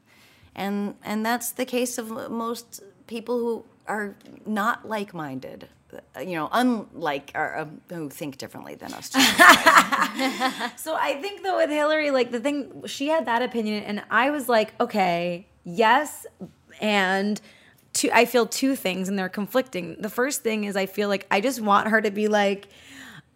[0.56, 5.68] and and that's the case of most people who are not like-minded
[6.20, 9.10] you know unlike or um, who think differently than us
[10.78, 14.30] So I think though with Hillary, like the thing she had that opinion, and I
[14.30, 16.26] was like, okay, yes,
[16.80, 17.40] and
[17.94, 19.98] two I feel two things and they're conflicting.
[20.00, 22.68] The first thing is I feel like I just want her to be like,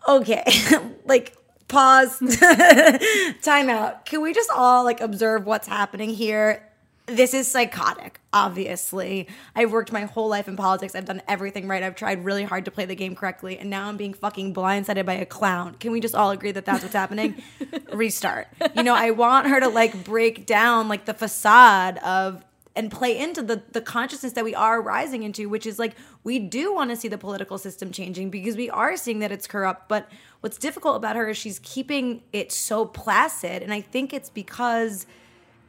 [0.08, 0.44] okay,
[1.06, 1.36] like
[1.70, 2.20] pause,
[3.42, 4.06] time out.
[4.06, 6.66] Can we just all like observe what's happening here?
[7.06, 9.28] This is psychotic, obviously.
[9.56, 10.94] I've worked my whole life in politics.
[10.94, 11.82] I've done everything right.
[11.82, 15.06] I've tried really hard to play the game correctly, and now I'm being fucking blindsided
[15.08, 15.74] by a clown.
[15.80, 17.42] Can we just all agree that that's what's happening?
[17.94, 18.48] Restart.
[18.76, 22.44] You know, I want her to like break down like the facade of
[22.80, 26.40] and play into the the consciousness that we are rising into which is like we
[26.40, 29.90] do want to see the political system changing because we are seeing that it's corrupt
[29.90, 30.10] but
[30.40, 35.06] what's difficult about her is she's keeping it so placid and i think it's because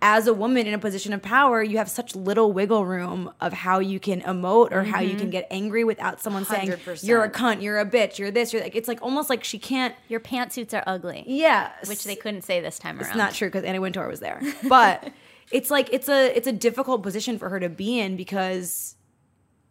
[0.03, 3.53] as a woman in a position of power you have such little wiggle room of
[3.53, 5.31] how you can emote or how you can mm-hmm.
[5.31, 7.03] get angry without someone saying 100%.
[7.03, 9.59] you're a cunt you're a bitch you're this you're like it's like almost like she
[9.59, 11.25] can't Your pantsuits are ugly.
[11.27, 13.09] yeah Which they couldn't say this time around.
[13.09, 14.41] it's not true because Anna Wintour was there.
[14.69, 15.11] But
[15.51, 18.97] it's like it's a it's a difficult position for her to be in because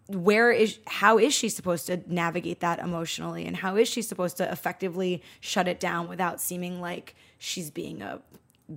[0.07, 4.37] where is how is she supposed to navigate that emotionally and how is she supposed
[4.37, 8.19] to effectively shut it down without seeming like she's being a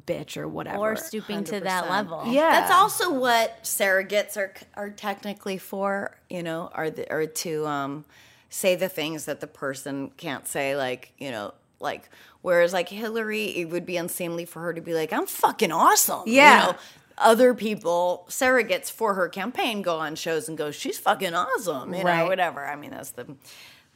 [0.07, 2.23] bitch or whatever or stooping to that level.
[2.27, 6.17] yeah That's also what surrogates are are technically for.
[6.31, 8.05] You know, are the, are to um,
[8.49, 10.77] say the things that the person can't say.
[10.77, 12.09] Like you know, like
[12.41, 16.22] whereas like Hillary, it would be unseemly for her to be like, "I'm fucking awesome."
[16.26, 16.66] Yeah.
[16.66, 16.78] You know,
[17.18, 22.03] other people, surrogates for her campaign, go on shows and go, "She's fucking awesome," you
[22.03, 22.18] Right.
[22.20, 22.64] know, whatever.
[22.66, 23.26] I mean, that's the.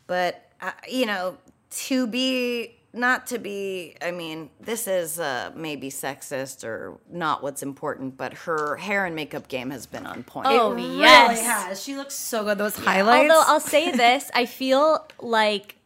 [0.06, 1.36] But uh, you know,
[1.70, 7.62] to be not to be i mean this is uh, maybe sexist or not what's
[7.62, 11.42] important but her hair and makeup game has been on point Oh, It really yes.
[11.44, 11.82] has.
[11.82, 12.56] She looks so good.
[12.56, 13.30] Those highlights.
[13.30, 15.76] Although I'll say this, I feel like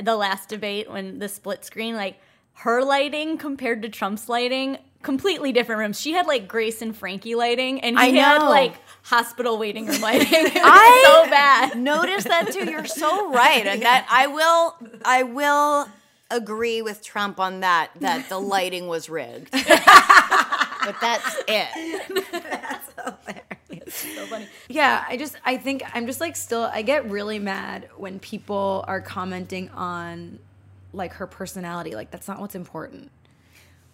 [0.00, 2.18] the last debate when the split screen, like
[2.58, 6.00] her lighting compared to Trump's lighting, completely different rooms.
[6.00, 8.48] She had like Grace and Frankie lighting, and he I had know.
[8.48, 10.28] like hospital waiting room lighting.
[10.32, 11.78] I- so bad.
[11.78, 14.74] notice that too you're so right and that i will
[15.04, 15.86] i will
[16.30, 23.43] agree with trump on that that the lighting was rigged but that's it
[23.94, 24.48] So funny.
[24.68, 28.84] Yeah, I just I think I'm just like still I get really mad when people
[28.88, 30.40] are commenting on
[30.92, 31.94] like her personality.
[31.94, 33.10] Like that's not what's important.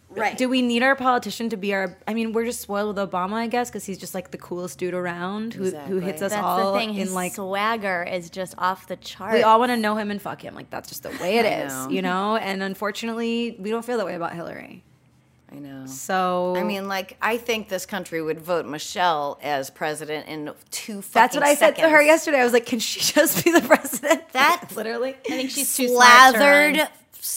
[0.09, 1.97] right Do we need our politician to be our?
[2.09, 4.79] I mean, we're just spoiled with Obama, I guess, because he's just like the coolest
[4.79, 6.95] dude around who who hits us That's all the thing.
[6.95, 7.35] His in like.
[7.35, 9.35] swagger is just off the chart.
[9.35, 10.55] We all want to know him and fuck him.
[10.55, 11.89] Like that's just the way it is, know.
[11.91, 12.37] you know.
[12.37, 14.85] And unfortunately, we don't feel that way about Hillary.
[15.53, 20.29] I know So I mean, like, I think this country would vote Michelle as president
[20.29, 22.39] in two fucking that's what I said to her yesterday.
[22.39, 25.17] I was like, "Can she just be the president?" That- literally.
[25.27, 26.89] I think she's too slathered,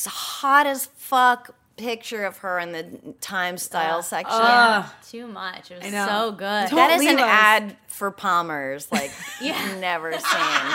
[0.06, 4.84] hot as fuck picture of her in the Time Style section.
[5.10, 5.72] Too much.
[5.72, 6.06] It was I know.
[6.08, 6.70] so good.
[6.70, 7.26] Don't that is an us.
[7.26, 9.12] ad for Palmer's, like
[9.42, 10.22] never seen,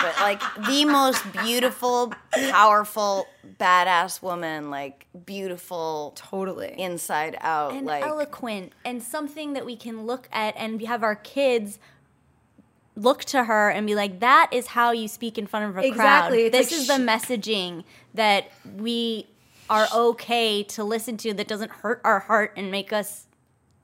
[0.01, 2.13] but like the most beautiful,
[2.51, 3.27] powerful,
[3.59, 6.75] badass woman, like beautiful, Totally.
[6.77, 11.15] inside out, and like eloquent and something that we can look at and have our
[11.15, 11.79] kids
[12.95, 15.87] look to her and be like that is how you speak in front of a
[15.87, 16.49] Exactly.
[16.49, 17.83] crowd It's this like is the messaging
[18.13, 19.27] that we
[19.69, 23.25] are okay to listen to that doesn't hurt our heart and make us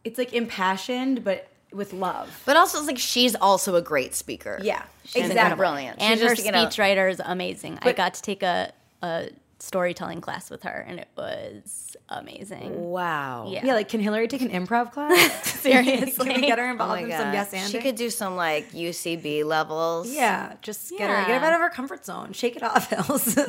[0.04, 2.42] it's like impassioned, but with love.
[2.46, 4.60] But also, it's like she's also a great speaker.
[4.62, 4.84] Yeah,
[5.16, 5.58] And exactly.
[5.58, 6.00] brilliant.
[6.00, 8.72] and She's her just, you know- speechwriter is amazing i got to take a,
[9.02, 9.30] a
[9.60, 13.48] storytelling class with her and it was amazing Wow.
[13.50, 13.66] Yeah.
[13.66, 15.54] Yeah, like can Hillary take an improv class?
[15.62, 17.18] seriously can we get her Oh involved my in God.
[17.18, 17.70] some yes and?
[17.72, 20.12] She could do some like UCB levels.
[20.12, 22.34] Yeah, just get her get her out of her comfort zone.
[22.34, 23.36] Shake it off, Hills.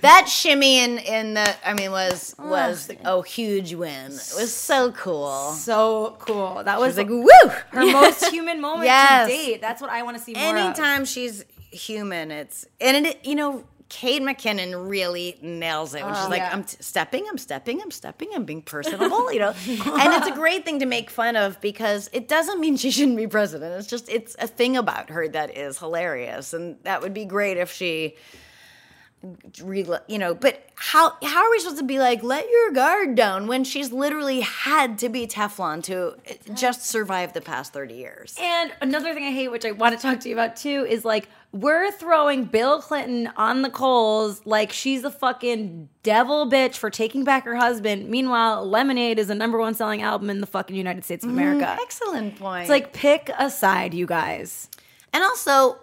[0.00, 2.48] That shimmy in, in the I mean was ah.
[2.48, 4.06] was a huge win.
[4.12, 5.52] It was so cool.
[5.52, 6.62] so cool.
[6.64, 7.50] That was was like, like woo!
[7.70, 9.28] her most human moment Yes.
[9.28, 9.60] to date.
[9.60, 10.56] That's what I want to see more of.
[10.56, 16.24] Anytime she's human, it's and it you know Kate McKinnon really nails it when she's
[16.24, 16.52] oh, like, yeah.
[16.52, 19.50] "I'm t- stepping, I'm stepping, I'm stepping, I'm being personable," you know.
[19.68, 23.16] and it's a great thing to make fun of because it doesn't mean she shouldn't
[23.16, 23.78] be president.
[23.78, 27.56] It's just it's a thing about her that is hilarious, and that would be great
[27.56, 28.16] if she.
[29.24, 33.46] You know, but how how are we supposed to be like let your guard down
[33.46, 38.36] when she's literally had to be Teflon to uh, just survive the past thirty years?
[38.38, 41.04] And another thing I hate, which I want to talk to you about too, is
[41.04, 46.90] like we're throwing Bill Clinton on the coals like she's a fucking devil bitch for
[46.90, 48.08] taking back her husband.
[48.08, 51.38] Meanwhile, Lemonade is a number one selling album in the fucking United States of mm-hmm.
[51.38, 51.78] America.
[51.80, 52.62] Excellent point.
[52.62, 54.68] It's like pick a side, you guys.
[55.12, 55.78] And also,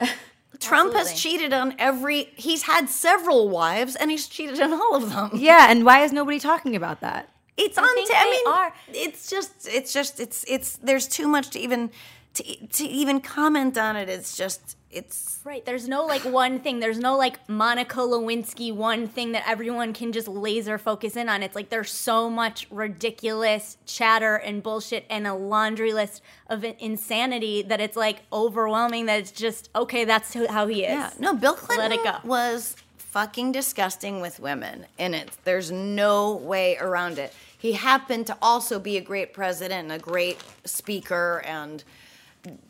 [0.60, 2.30] Trump has cheated on every.
[2.36, 5.30] He's had several wives, and he's cheated on all of them.
[5.34, 7.28] Yeah, and why is nobody talking about that?
[7.56, 8.06] It's I on.
[8.06, 8.74] t- I mean, are.
[8.88, 9.68] it's just.
[9.68, 10.20] It's just.
[10.20, 10.44] It's.
[10.48, 10.76] It's.
[10.76, 11.90] There's too much to even
[12.36, 15.64] to, to even comment on it, it's just it's Right.
[15.64, 16.80] There's no like one thing.
[16.80, 21.42] There's no like Monica Lewinsky one thing that everyone can just laser focus in on.
[21.42, 27.62] It's like there's so much ridiculous chatter and bullshit and a laundry list of insanity
[27.62, 30.90] that it's like overwhelming that it's just okay, that's how he is.
[30.90, 32.28] Yeah, no, Bill Clinton Let it go.
[32.28, 37.32] was fucking disgusting with women, and it there's no way around it.
[37.56, 41.82] He happened to also be a great president and a great speaker, and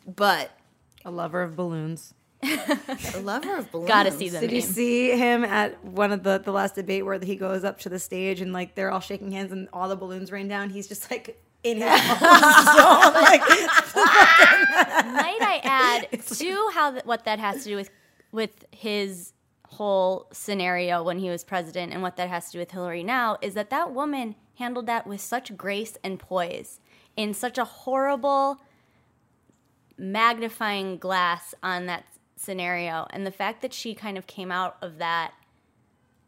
[0.05, 0.51] but
[1.03, 2.13] A lover of balloons.
[2.43, 3.87] A lover of balloons.
[3.89, 7.19] Gotta see the Did you see him at one of the the last debate where
[7.19, 9.95] he goes up to the stage and like they're all shaking hands and all the
[9.95, 10.69] balloons rain down?
[10.69, 13.41] He's just like in his own zone, like
[15.05, 17.89] Might I add to how th- what that has to do with
[18.31, 19.33] with his
[19.69, 23.37] whole scenario when he was president and what that has to do with Hillary now
[23.41, 26.79] is that that woman handled that with such grace and poise
[27.15, 28.61] in such a horrible
[29.97, 32.05] magnifying glass on that
[32.37, 35.33] scenario and the fact that she kind of came out of that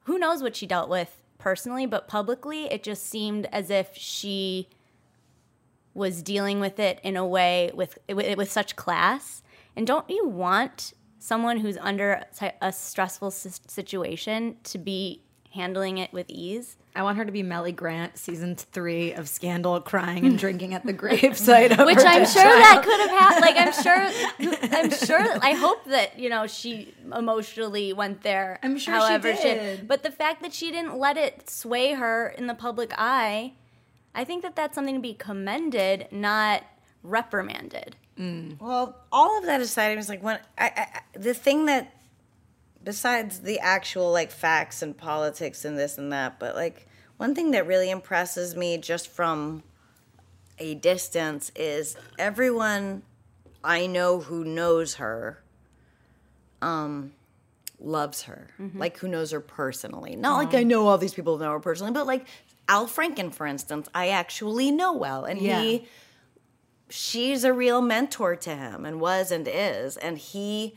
[0.03, 4.68] who knows what she dealt with personally but publicly it just seemed as if she
[5.93, 9.43] was dealing with it in a way with with, with such class.
[9.76, 12.24] And don't you want someone who's under
[12.62, 16.78] a stressful situation to be handling it with ease?
[17.00, 20.86] I want her to be Mellie Grant, season three of Scandal, crying and drinking at
[20.86, 22.62] the gravesite of Which her I'm sure child.
[22.62, 23.41] that could have happened.
[23.41, 25.39] Like I'm sure, I'm sure.
[25.41, 28.60] I hope that you know she emotionally went there.
[28.62, 29.88] I'm sure she however did.
[29.88, 33.54] But the fact that she didn't let it sway her in the public eye,
[34.14, 36.64] I think that that's something to be commended, not
[37.02, 37.95] reprimanded.
[38.20, 38.60] Mm.
[38.60, 41.93] Well, all of that aside, I was like, when I, I I- the thing that
[42.84, 46.88] besides the actual like facts and politics and this and that, but like
[47.20, 49.61] one thing that really impresses me just from
[50.57, 53.03] a distance is everyone
[53.63, 55.41] I know who knows her
[56.61, 57.11] um
[57.82, 58.47] loves her.
[58.76, 60.15] Like who knows her personally.
[60.15, 62.26] Not like I know all these people who know her personally, but like
[62.67, 65.24] Al Franken, for instance, I actually know well.
[65.26, 65.61] And Yeah.
[65.61, 65.88] he
[66.89, 70.76] she's a real mentor to him and was and is and he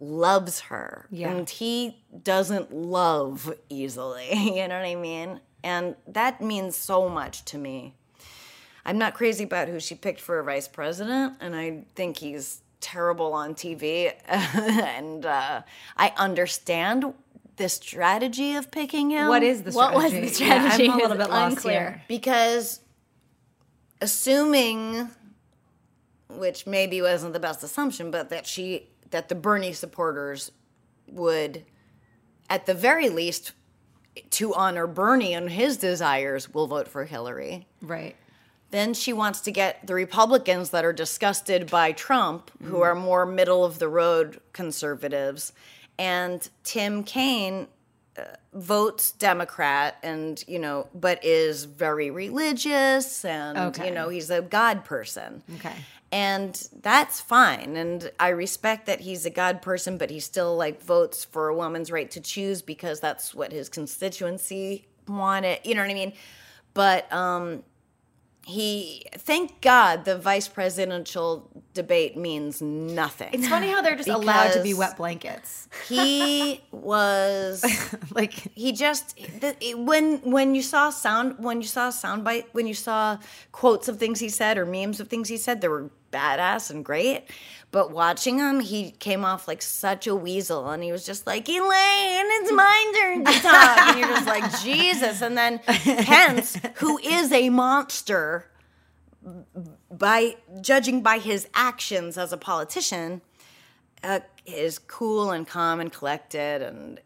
[0.00, 1.30] loves her Yeah.
[1.30, 7.44] and he doesn't love easily you know what i mean and that means so much
[7.44, 7.94] to me
[8.84, 12.60] i'm not crazy about who she picked for a vice president and i think he's
[12.80, 15.62] terrible on tv and uh,
[15.96, 17.12] i understand
[17.56, 19.94] the strategy of picking him What is the strategy?
[19.94, 20.84] What was the strategy?
[20.84, 21.80] Yeah, I'm a little bit lost unclear.
[21.80, 22.02] here.
[22.08, 22.80] because
[24.00, 25.10] assuming
[26.28, 30.50] which maybe wasn't the best assumption but that she that the bernie supporters
[31.08, 31.64] would
[32.48, 33.52] at the very least
[34.30, 38.16] to honor bernie and his desires will vote for hillary Right.
[38.70, 43.04] then she wants to get the republicans that are disgusted by trump who are mm-hmm.
[43.04, 45.52] more middle of the road conservatives
[45.98, 47.68] and tim kaine
[48.18, 53.88] uh, votes Democrat and you know, but is very religious and Okay.
[53.88, 55.42] you know he's a God person.
[55.56, 55.72] Okay.
[56.12, 57.74] And that's fine.
[57.76, 61.56] And I respect that he's a God person, but he still like votes for a
[61.56, 65.60] woman's right to choose because that's what his constituency wanted.
[65.64, 66.12] You know what I mean?
[66.74, 67.62] But um
[68.44, 73.28] he thank God the vice presidential debate means nothing.
[73.32, 75.68] It's funny how they're just allowed to be wet blankets.
[75.88, 77.64] he was
[78.14, 82.66] like he just the, it- when when you saw sound when you saw soundbite when
[82.66, 83.16] you saw
[83.52, 86.84] quotes of things he said or memes of things he said there were badass and
[86.84, 87.24] great
[87.70, 91.48] but watching him he came off like such a weasel and he was just like
[91.48, 93.78] elaine it's my turn to talk.
[93.88, 95.22] And you're just like jesus.
[95.22, 98.48] And then pence who is a monster
[99.90, 103.22] by judging by his actions as a politician
[104.02, 107.00] uh, is cool and calm and collected and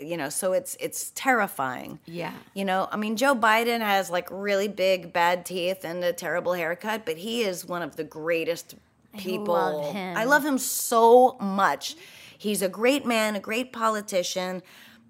[0.00, 2.32] you know so it's it's terrifying Yeah.
[2.54, 6.52] you know i mean joe biden has like really big bad teeth and a terrible
[6.52, 8.74] haircut but he is one of the greatest
[9.16, 10.16] people i love him.
[10.16, 11.96] i love him so much
[12.36, 14.62] he's a great man a great politician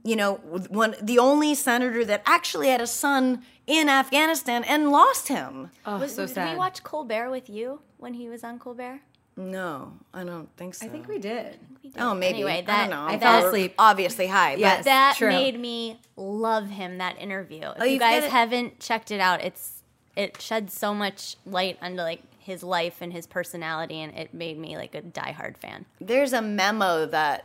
[0.04, 0.34] you know
[0.70, 5.98] one the only senator that actually had a son in afghanistan and lost him oh,
[5.98, 9.00] Was, so did we watch Colbert with you when he was on Colbert?
[9.38, 11.58] No i don't think so I think we did.
[11.82, 12.00] We did.
[12.02, 13.74] oh maybe Anyway, i that, don't know I fell asleep.
[13.78, 14.78] obviously high Yes.
[14.80, 15.28] but That True.
[15.28, 16.98] made me love him.
[16.98, 17.62] That interview.
[17.62, 19.82] If Oh, you guys gotta- haven't checked it out, it's
[20.16, 24.58] it sheds so much light onto like his life and his personality, and it made
[24.58, 25.84] me like a diehard fan.
[26.00, 27.44] There's a memo that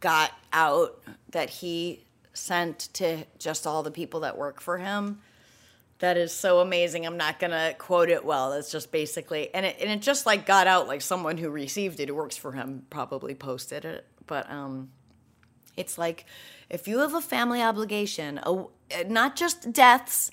[0.00, 1.00] got out
[1.32, 2.04] that he
[2.34, 5.20] sent to just all the people that work for him
[5.98, 7.06] That is so amazing.
[7.06, 8.52] I'm not gonna quote it well.
[8.52, 12.00] It's just basically, and it and it just like got out like someone who received
[12.00, 14.06] it, who works for him, probably posted it.
[14.26, 14.90] But um,
[15.76, 16.26] it's like
[16.68, 18.64] if you have a family obligation, a,
[19.06, 20.30] not just deaths,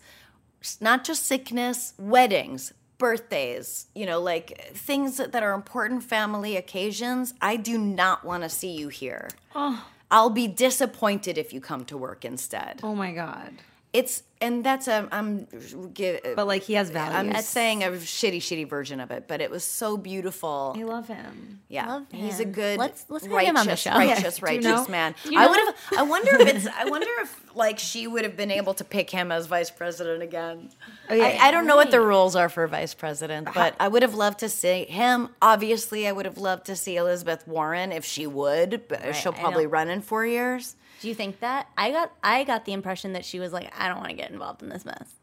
[0.82, 7.34] not just sickness, weddings, birthdays, you know, like things that, that are important family occasions.
[7.41, 9.30] I do not want to see you here.
[9.55, 9.86] Oh.
[10.09, 12.80] I'll be disappointed if you come to work instead.
[12.84, 13.53] Oh my god.
[13.91, 15.47] It's and that's a I'm
[15.93, 17.35] give, uh, But like he has values.
[17.35, 20.75] I'm saying a shitty, shitty version of it, but it was so beautiful.
[20.77, 21.61] I love him.
[21.69, 23.91] Yeah, Love he's a good, Let's- let's righteous, him on the show.
[23.91, 24.45] righteous, Yeah.
[24.45, 24.85] Righteous know?
[24.87, 25.15] man.
[25.25, 25.75] you I would have.
[25.97, 26.67] I wonder if it's.
[26.67, 30.23] I wonder if like she would have been able to pick him as vice president
[30.23, 30.69] again.
[31.09, 31.25] Oh, yeah.
[31.41, 34.15] I, I don't know what the rules are for vice president, but I would have
[34.15, 35.29] loved to see him.
[35.41, 38.87] Obviously, I would have loved to see Elizabeth Warren if she would.
[38.87, 40.75] But she'll probably run in four years.
[41.03, 41.67] Do you think that?
[41.77, 44.31] I got I got the impression that she was like, I don't want to get
[44.31, 45.15] involved in this mess.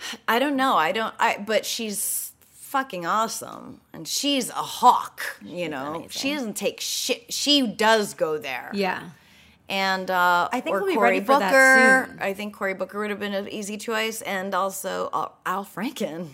[0.28, 0.76] I don't know.
[0.76, 1.14] I don't.
[1.18, 5.38] I but she's fucking awesome, and she's a hawk.
[5.44, 6.08] You know, amazing.
[6.08, 7.30] she doesn't take shit.
[7.30, 8.70] She does go there.
[8.72, 9.10] Yeah.
[9.68, 12.06] And uh, I think or we'll be Cory ready for that Booker.
[12.08, 12.22] soon.
[12.22, 16.28] I think Cory Booker would have been an easy choice, and also uh, Al Franken.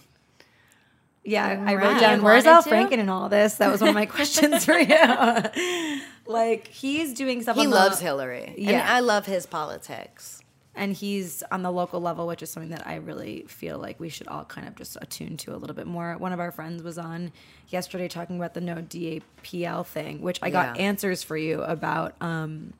[1.24, 1.76] Yeah, I- Right.
[1.76, 2.62] wrote down where's Al?
[2.62, 3.54] Franken in all this.
[3.56, 6.00] That was one of my questions for you.
[6.26, 7.56] like he's doing stuff.
[7.56, 8.86] He on the- loves Hillary, and Yeah.
[8.92, 10.38] I love his politics.
[10.74, 14.08] and he's on the local level, which is something that I really feel like we
[14.08, 16.16] should all kind of just attune to a little bit more.
[16.16, 17.30] One of our friends was on
[17.68, 20.82] yesterday talking about the no DAPL thing, which I got Yeah.
[20.84, 22.14] answers for you about.
[22.22, 22.72] Um,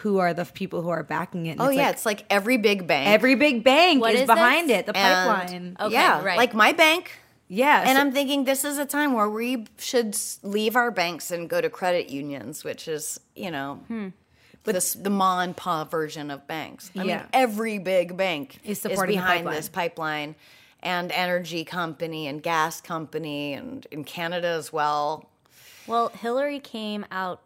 [0.00, 1.52] who are the people who are backing it?
[1.52, 3.08] And Oh yeah, like it's like every big bank.
[3.10, 4.80] every big bank is, is behind this?
[4.80, 4.86] it.
[4.86, 5.76] The and- pipeline.
[5.80, 6.36] Okay, yeah, right.
[6.38, 7.10] like my bank.
[7.48, 11.30] Yeah, And so- I'm thinking this is a time where we should leave our banks
[11.30, 14.08] and go to credit unions, which is, you know, Hmm.
[14.64, 16.90] this, the ma and pa version of banks.
[16.98, 17.16] I Yeah.
[17.18, 19.54] mean, every big bank Is is, behind pipeline.
[19.54, 20.34] this pipeline
[20.82, 25.28] and energy company and gas company and in Canada as well.
[25.86, 27.42] Well, Hillary came out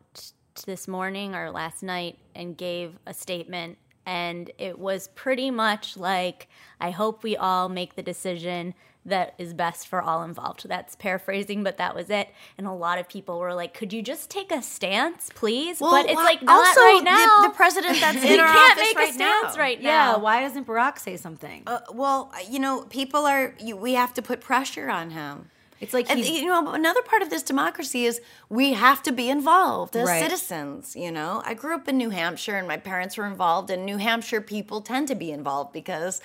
[0.64, 3.76] this morning or last night and gave a statement,
[4.06, 6.48] and it was pretty much like,
[6.80, 8.74] I hope we all make the decision
[9.06, 10.68] that is best for all involved.
[10.68, 12.28] That's paraphrasing, but that was it.
[12.58, 15.78] And a lot of people were like, could you just take a stance, please?
[15.78, 17.48] but it's why- like, not also, right the- now.
[17.48, 19.60] The, president that's he in our can't office make right a stance now.
[19.62, 20.16] right yeah.
[20.16, 21.62] Why doesn't Barack say something?
[21.66, 23.54] Uh, well, you know, people are.
[23.58, 25.50] You, we have to put pressure on him.
[25.80, 28.20] It's like and you know, another part of this democracy is
[28.50, 30.22] we have to be involved as Right.
[30.22, 30.94] citizens.
[30.94, 33.96] You know, I grew up in New Hampshire, and my parents were involved, and New
[33.96, 36.20] Hampshire people tend to be involved because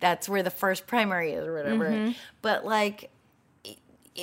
[0.00, 1.90] that's where the first primary is, or whatever.
[1.90, 2.12] Mm-hmm.
[2.42, 3.10] But like.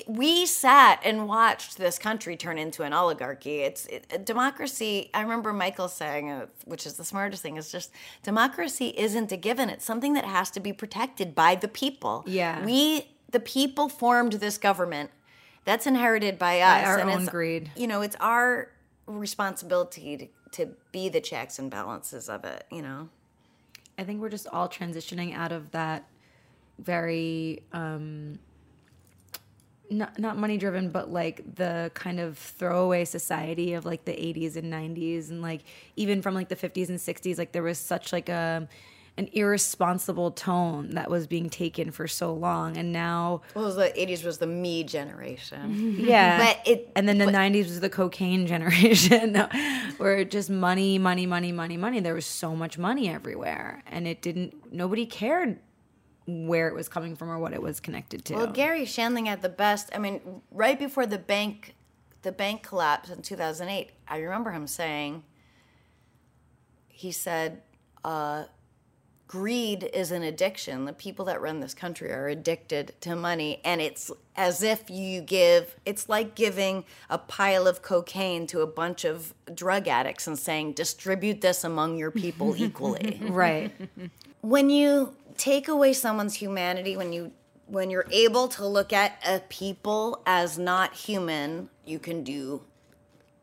[0.09, 3.59] We sat and watched this country turn into an oligarchy.
[3.59, 5.09] It's it, democracy.
[5.13, 9.37] I remember Michael saying, uh, which is the smartest thing, is just democracy isn't a
[9.37, 9.69] given.
[9.69, 12.25] It's something that has to be protected by the people.
[12.27, 12.65] Yeah.
[12.65, 15.11] we the people formed this government.
[15.63, 16.85] That's inherited by us.
[16.85, 17.71] our and own greed.
[17.77, 18.71] You know, it's our
[19.07, 23.09] responsibility to, to be the checks and balances of it, you know?
[23.97, 26.05] I think we're just all transitioning out of that
[26.79, 28.37] very um
[29.89, 34.55] not not money driven but like the kind of throwaway society of like the 80s
[34.55, 35.61] and 90s and like
[35.95, 38.67] even from like the 50s and 60s like there was such like a
[39.17, 44.25] an irresponsible tone that was being taken for so long and now Well, the 80s
[44.25, 45.95] was the me generation.
[45.99, 49.35] yeah But it- and then the 90s was the cocaine generation
[49.97, 54.21] where just money money money money money there was so much money everywhere and it
[54.21, 55.59] didn't nobody cared
[56.27, 59.43] where it was coming from or what it was connected to Well, Garry Shandling had
[59.43, 59.91] the best.
[59.93, 61.75] I mean, right before the bank,
[62.23, 65.21] the bank collapse in 2008, I remember him saying,
[66.87, 67.61] he said,
[68.03, 68.45] uh,
[69.35, 70.85] greed is an addiction.
[70.85, 75.21] The people that run this country are addicted to money, and it's as if you
[75.21, 75.75] give.
[75.85, 80.73] It's like giving a pile of cocaine to a bunch of drug addicts and saying,
[80.73, 83.71] distribute this among your people equally right
[84.41, 87.31] when you take away someone's humanity when you
[87.67, 92.61] when you're able to look at a people as not human you can do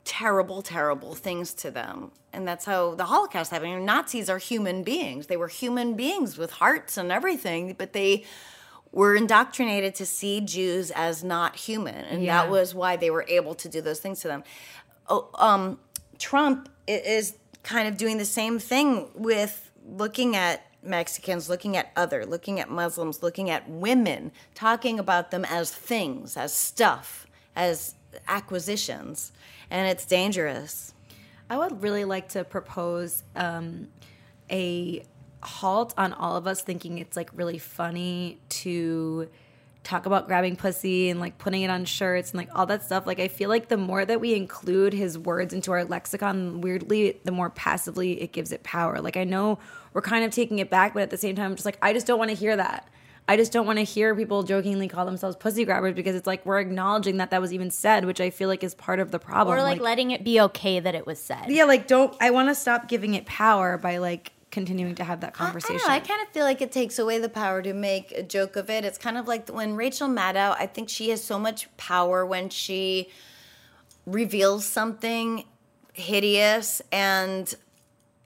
[0.05, 5.27] terrible terrible things to them and that's how the holocaust happened nazis are human beings
[5.27, 8.25] they were human beings with hearts and everything but they
[8.91, 12.43] were indoctrinated to see jews as not human and Yeah.
[12.43, 14.45] that was why they were able to do those things to them
[15.09, 15.79] oh, um,
[16.19, 22.27] trump is kind of doing the same thing with looking at Mexicans, looking at other,
[22.27, 27.25] looking at Muslims, looking at women, talking about them as things, as stuff,
[27.55, 27.95] as
[28.27, 29.31] acquisitions.
[29.71, 30.93] And it's dangerous.
[31.53, 33.89] I would really like to propose um
[34.51, 35.05] a
[35.43, 39.29] halt on all of us thinking it's like really funny to
[39.85, 43.07] talk about grabbing pussy and like putting it on shirts and like all that stuff.
[43.07, 47.21] Like I feel like the more that we include his words into our lexicon, weirdly,
[47.25, 49.01] the more passively it gives it power.
[49.01, 49.59] Like I know
[49.93, 51.93] we're kind of taking it back, but at the same time, I'm just like I
[51.93, 52.89] just don't want to hear that.
[53.29, 56.45] I just don't want to hear people jokingly call themselves pussy grabbers because it's like
[56.45, 59.19] we're acknowledging that that was even said, which I feel like is part of the
[59.19, 59.57] problem.
[59.57, 61.47] Or like, letting it be okay that it was said.
[61.49, 65.21] yeah, like don't I want to stop giving it power by like continuing to have
[65.21, 65.77] that conversation.
[65.77, 68.13] I, don't know, I kind of feel like it takes away the power to make
[68.13, 68.85] a joke of it.
[68.85, 72.51] It's kind of like when Rachel Maddow, I think she has so much power when
[72.51, 73.09] she
[74.05, 75.45] reveals something
[75.95, 77.55] hideous and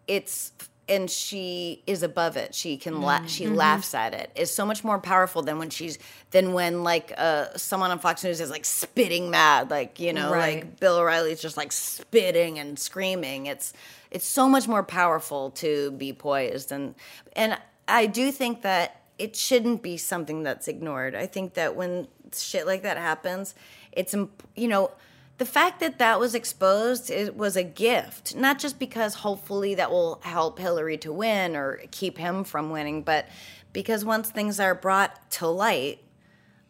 [0.08, 0.52] it's
[0.88, 2.54] and she is above it.
[2.54, 4.30] She can la- she laughs at it.
[4.36, 5.98] Is so much more powerful than when she's
[6.30, 10.30] than when like uh someone on Fox News is like spitting mad, like you know,
[10.32, 10.64] Right.
[10.64, 13.46] like Bill O'Reilly's just like spitting and screaming.
[13.46, 13.72] It's
[14.10, 16.94] it's so much more powerful to be poised and
[17.34, 17.58] and
[17.88, 21.14] I do think that it shouldn't be something that's ignored.
[21.14, 23.54] I think that when shit like that happens,
[23.92, 24.90] it's imp- you know
[25.38, 29.90] the fact that that was exposed it was a gift not just because hopefully that
[29.90, 33.26] will help hillary to win or keep him from winning but
[33.72, 35.98] because once things are brought to light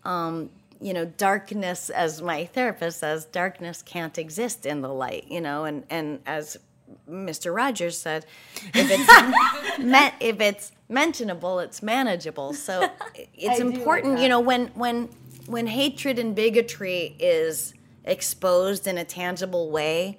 [0.04, 0.50] um,
[0.80, 5.64] you know darkness as my therapist says darkness can't exist in the light you know
[5.64, 6.56] and and as
[7.08, 8.26] mr rogers said
[8.74, 12.52] if it's me- if it's mentionable it's manageable.
[12.52, 12.88] So
[13.34, 15.08] it's important you know when when
[15.46, 17.74] when hatred and bigotry is
[18.06, 20.18] exposed in a tangible way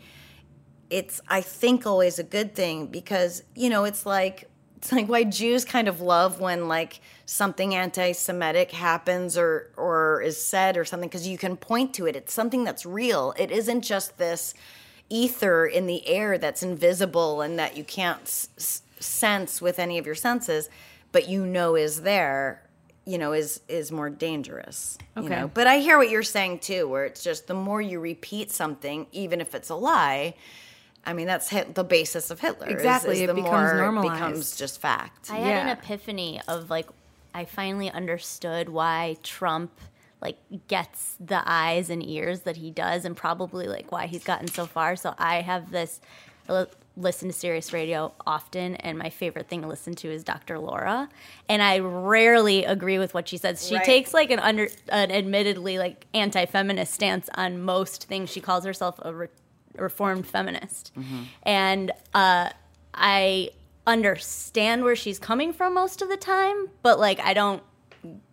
[0.90, 5.24] it's i think always a good thing because you know it's like it's like why
[5.24, 11.10] jews kind of love when like something anti-semitic happens or or is said or something
[11.10, 12.16] because you can point to it.
[12.16, 13.34] It's something that's real.
[13.38, 14.54] It isn't just this
[15.10, 20.06] ether in the air that's invisible and that you can't s- sense with any of
[20.06, 20.70] your senses
[21.12, 22.67] but you know is there
[23.08, 25.36] you know is is more dangerous you Okay.
[25.36, 28.52] know but i hear what you're saying too where it's just the more you repeat
[28.52, 30.34] something even if it's a lie
[31.06, 33.78] i mean that's hit, the basis of hitler Exactly, is it the becomes more it
[33.78, 34.14] normalized.
[34.14, 36.88] becomes just fact I had an epiphany of like
[37.34, 39.72] I finally understood why Trump
[40.22, 40.38] like
[40.68, 44.66] gets the eyes and ears that he does and probably like why he's gotten so
[44.66, 44.96] far.
[44.96, 46.02] So I have this
[46.50, 46.66] I li-
[46.98, 50.58] listen to Sirius Radio often and my favorite thing to listen to is Dr.
[50.58, 51.08] Laura
[51.48, 53.66] and I rarely agree with what she says.
[53.68, 53.86] She Right.
[53.86, 58.32] takes like an under an admittedly like anti-feminist stance on most things.
[58.32, 59.28] She calls herself a re-
[59.78, 60.92] reformed feminist.
[61.44, 62.50] And uh
[62.96, 63.52] I
[63.86, 67.62] understand where she's coming from most of the time, but like I don't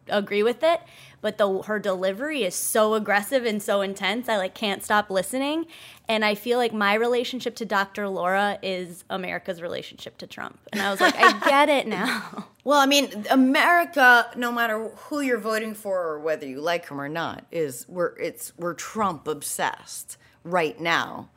[0.09, 0.81] agree with it.
[1.25, 5.65] But the her delivery is so aggressive and so intense, I like can't stop listening.
[6.07, 8.11] And I feel like my relationship to Dr.
[8.11, 10.59] Laura is America's relationship to Trump.
[10.71, 12.49] And I was like, I get it now.
[12.65, 16.99] Well, I mean, America, no matter who you're voting for or whether you like him
[16.99, 21.29] or not, is we're it's we're Trump obsessed right now.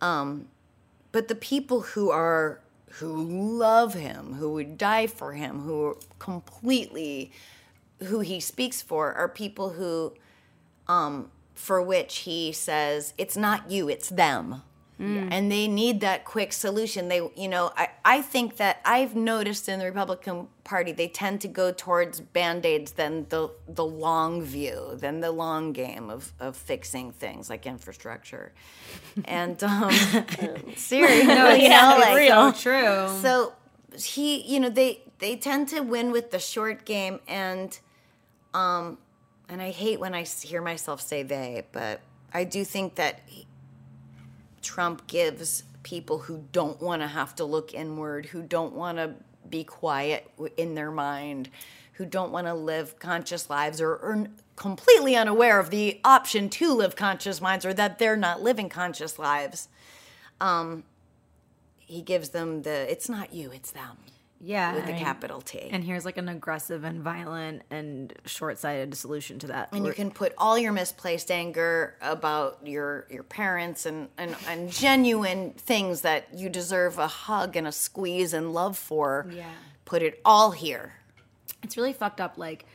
[0.00, 0.48] Um,
[1.12, 2.60] but the people who are
[2.90, 3.22] who
[3.58, 7.30] love him, who would die for him, who are completely
[8.04, 10.14] who he speaks for, are people who,
[10.88, 14.62] um, for which he says it's not you, it's them.
[14.98, 17.08] And they need that quick solution.
[17.08, 21.42] They you know I, I think that i've noticed in the republican party they tend
[21.42, 26.56] to go towards band-aids than the the long view than the long game of, of
[26.56, 28.52] fixing things like infrastructure.
[29.26, 29.92] And um
[30.76, 33.20] serious no you know like so true.
[33.20, 33.52] so
[33.98, 37.78] he you know they they tend to win with the short game and
[38.56, 38.98] um
[39.48, 42.00] and i hate when I hear myself say they but
[42.32, 43.46] i do think that he-
[44.62, 49.14] trump gives people who don't want to have to look inward who don't want to
[49.48, 51.50] be quiet in their mind
[51.96, 56.72] who don't want to live conscious lives or are completely unaware of the option to
[56.74, 59.68] live conscious minds or that they're not living conscious lives.
[60.40, 60.84] Um
[61.78, 63.96] he gives them the it's not you it's them
[64.40, 65.00] yeah, with a right.
[65.00, 65.58] capital T.
[65.70, 69.70] And here's like an aggressive and violent and short-sighted solution to that.
[69.72, 74.70] and you can put all your misplaced anger about your your parents and, and and
[74.70, 79.26] genuine things that you deserve a hug and a squeeze and love for.
[79.30, 79.50] Yeah.
[79.84, 80.94] Put it all here.
[81.62, 82.36] it's really fucked up.
[82.36, 82.66] Like,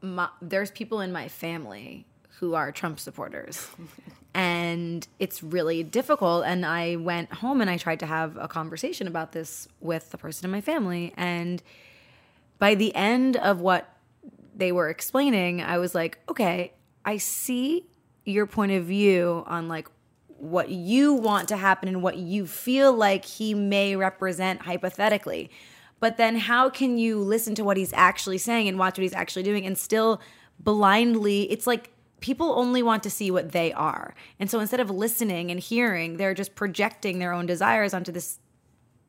[0.00, 2.06] my, there's people in my family
[2.38, 3.66] who are Trump supporters,
[4.36, 6.44] and it's really difficult.
[6.44, 10.18] And I went home and I tried to have a conversation about this with the
[10.18, 11.62] person in my family, and
[12.58, 13.96] by the end of what
[14.54, 17.86] they were explaining, I was like, okay, I see
[18.26, 19.88] your point of view on like
[20.28, 25.50] what you want to happen and what you feel like he may represent hypothetically.
[25.98, 29.14] But then how can you listen to what he's actually saying and watch what he's
[29.14, 30.20] actually doing and still
[30.58, 34.14] blindly it's like people only want to see what they are.
[34.38, 38.38] And so instead of listening and hearing, they're just projecting their own desires onto this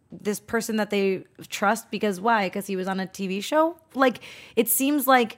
[0.09, 2.47] this person that they trust because why?
[2.47, 3.77] Because he was on a TV show?
[3.93, 4.21] Like
[4.55, 5.37] it seems like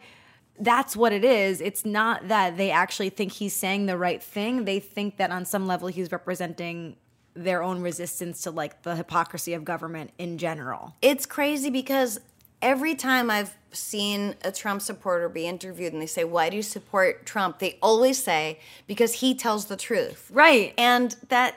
[0.60, 1.60] that's what it is.
[1.62, 4.66] It's not that they actually think he's saying the right thing.
[4.66, 6.98] They think that on some level he's representing
[7.34, 10.96] their own resistance to like the hypocrisy of government in general.
[11.02, 12.20] It's crazy because
[12.62, 16.64] every time I've seen a Trump supporter be interviewed and they say, Why do you
[16.64, 17.60] support Trump?
[17.60, 20.30] They always say, Because he tells the truth.
[20.34, 20.74] Right.
[20.78, 21.56] And that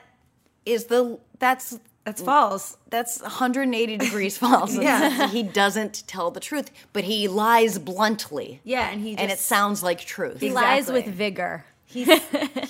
[0.66, 2.76] is the, that's, That's false.
[2.90, 4.76] that's 180 degrees false.
[4.76, 5.28] Yeah.
[5.28, 8.60] he doesn't tell the truth, but he lies bluntly.
[8.64, 10.40] Yeah, and he and it sounds like truth.
[10.40, 11.64] He lies with vigor.
[11.84, 12.08] He's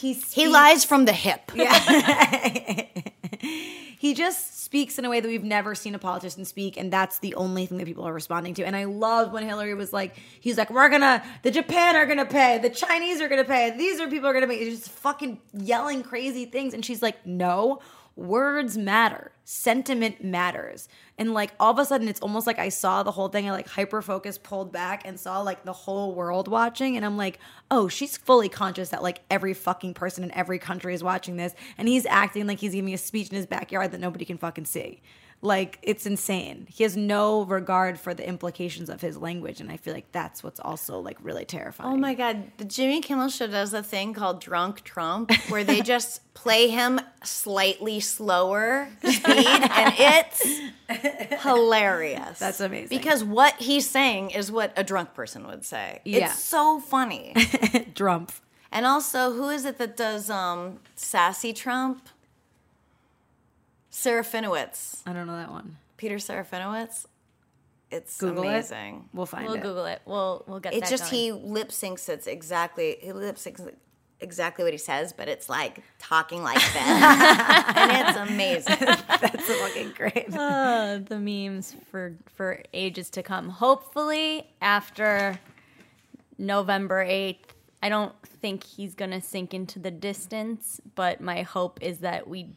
[0.01, 1.51] he's He lies from the hip.
[3.99, 7.19] he just speaks in a way that we've never seen a politician speak and that's
[7.19, 8.65] the only thing that people are responding to.
[8.65, 12.27] And i love when hillary was like he's like we're gonna the japan are gonna
[12.27, 14.65] pay the chinese are gonna pay these are people are gonna pay.
[14.65, 17.81] He's just fucking yelling crazy things and she's like no
[18.17, 19.33] words matter.
[19.45, 20.89] Sentiment matters.
[21.19, 23.53] And like all of a sudden it's almost like i saw the whole thing i
[23.53, 27.39] like hyper focus pulled back and saw like the whole world watching and i'm like
[27.71, 31.55] oh she's fully conscious that like every fucking person in every country is watching this
[31.79, 34.65] and he's acting like he's giving a speech in his backyard that nobody can fucking
[34.65, 35.01] see
[35.45, 39.77] like it's insane he has no regard for the implications of his language and i
[39.77, 42.45] feel like that's what's also like really terrifying Oh my God.
[42.59, 47.01] The Jimmy Kimmel Show does a thing called Drunk Trump where they just play him
[47.25, 50.61] slightly slower speed and it's
[51.43, 52.39] hilarious.
[52.39, 52.97] That's amazing.
[52.97, 56.01] Because what he's saying is what a drunk person would say.
[56.05, 56.27] Yeah.
[56.27, 57.35] It's so funny.
[57.95, 58.33] Trump.
[58.71, 62.09] and also, who is it that does um, Sassy Trump?
[63.93, 65.03] Serafinowicz.
[65.07, 67.07] i don't know that one Peter Serafinowicz.
[67.91, 68.97] It's google amazing.
[69.13, 69.51] it we'll find it.
[69.51, 70.01] We'll Google it.
[70.07, 71.23] We'll we'll get It's that just going.
[71.23, 73.71] he lip syncs it's exactly he lip syncs
[74.19, 78.77] exactly what he says, but it's like talking like that, and it's amazing.
[79.21, 83.49] that's fucking great Uh, the memes for for ages to come.
[83.49, 85.39] Hopefully after
[86.39, 87.37] November 8th.
[87.85, 92.29] I don't think he's going to sink into the distance, but my hope is that
[92.29, 92.51] we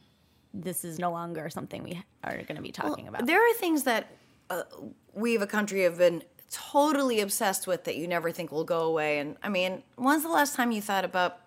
[0.63, 3.25] this is no longer something we are going to be talking about.
[3.25, 4.07] There are things that
[4.49, 4.63] uh,
[5.13, 8.81] we, of a country, have been totally obsessed with that you never think will go
[8.83, 9.19] away.
[9.19, 11.37] And I mean, when's the last time you thought about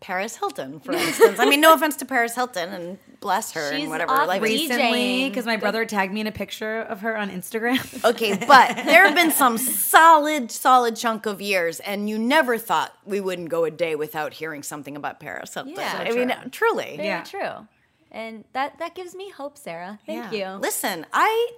[0.00, 1.38] Paris Hilton, for instance?
[1.38, 4.12] I mean, no offense to Paris Hilton, and bless her She's and whatever.
[4.12, 4.44] off Like, DJing.
[4.44, 8.76] recently because my brother tagged me in a picture of her on instagram Okay, but
[8.84, 13.48] there have been some solid, solid chunk of years, and you never thought we wouldn't
[13.48, 15.74] go a day without hearing something about Paris Hilton.
[15.76, 16.04] Yeah.
[16.06, 16.94] I mean, truly.
[16.96, 17.22] Very Yeah.
[17.24, 17.66] true.
[18.10, 19.98] And that that gives me hope, Sarah.
[20.06, 20.54] Thank Yeah.
[20.54, 20.60] you.
[20.60, 21.50] Listen, I,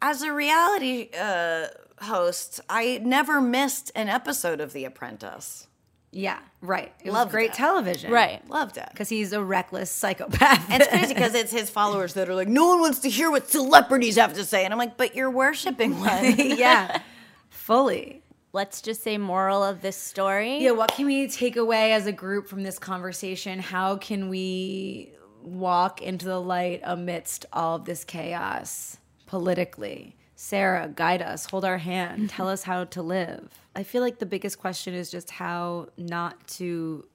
[0.00, 1.66] as a reality uh,
[2.02, 5.66] host, I never missed an episode of The Apprentice.
[6.12, 7.54] yeah right it was great it.
[7.56, 8.40] television Right.
[8.48, 8.88] Loved it.
[8.92, 12.48] because he's a reckless psychopath And it's crazy because it's his followers that are like,
[12.48, 14.64] no one wants to hear what celebrities have to say.
[14.64, 16.36] And I'm like, but you're worshiping one.
[16.38, 17.00] yeah
[17.50, 20.62] fully Let's just say moral of this story.
[20.62, 23.58] Yeah, what can we take away as a group from this conversation?
[23.58, 25.12] How can we
[25.46, 30.16] walk into the light amidst all of this chaos politically?
[30.34, 32.26] Sarah, guide us, hold our hand, mm-hmm.
[32.26, 33.48] tell us how to live.
[33.74, 37.06] I feel like the biggest question is just how not to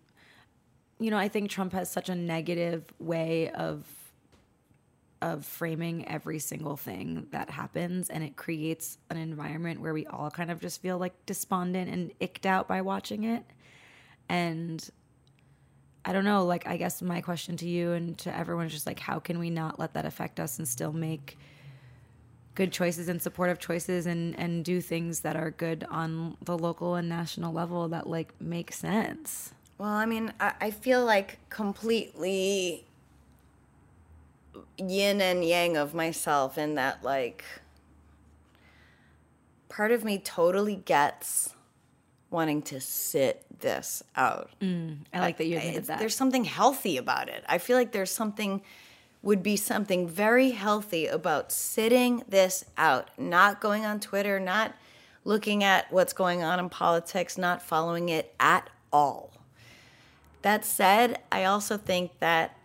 [1.01, 3.83] you know, I think Trump has such a negative way of
[5.21, 10.31] of framing every single thing that happens and it creates an environment where we all
[10.31, 13.43] kind of just feel like despondent and icked out by watching it
[14.29, 14.89] and
[16.05, 18.87] i don't know like i guess my question to you and to everyone is just
[18.87, 21.37] like how can we not let that affect us and still make
[22.55, 26.95] good choices and supportive choices and and do things that are good on the local
[26.95, 29.53] and national level that like make sense?
[29.77, 32.85] Well, I mean, I, I feel like completely
[34.77, 37.43] yin and yang of myself in that, like,
[39.69, 41.55] part of me totally gets
[42.31, 44.49] wanting to sit this out.
[44.61, 47.43] Mm, i like that you admitted that There's something healthy about it.
[47.47, 48.61] I feel like there's something,
[49.21, 54.73] would be something very healthy about sitting this out, not going on Twitter, not
[55.23, 59.31] looking at what's going on in politics, not following it at all.
[60.41, 62.57] That said, I also think that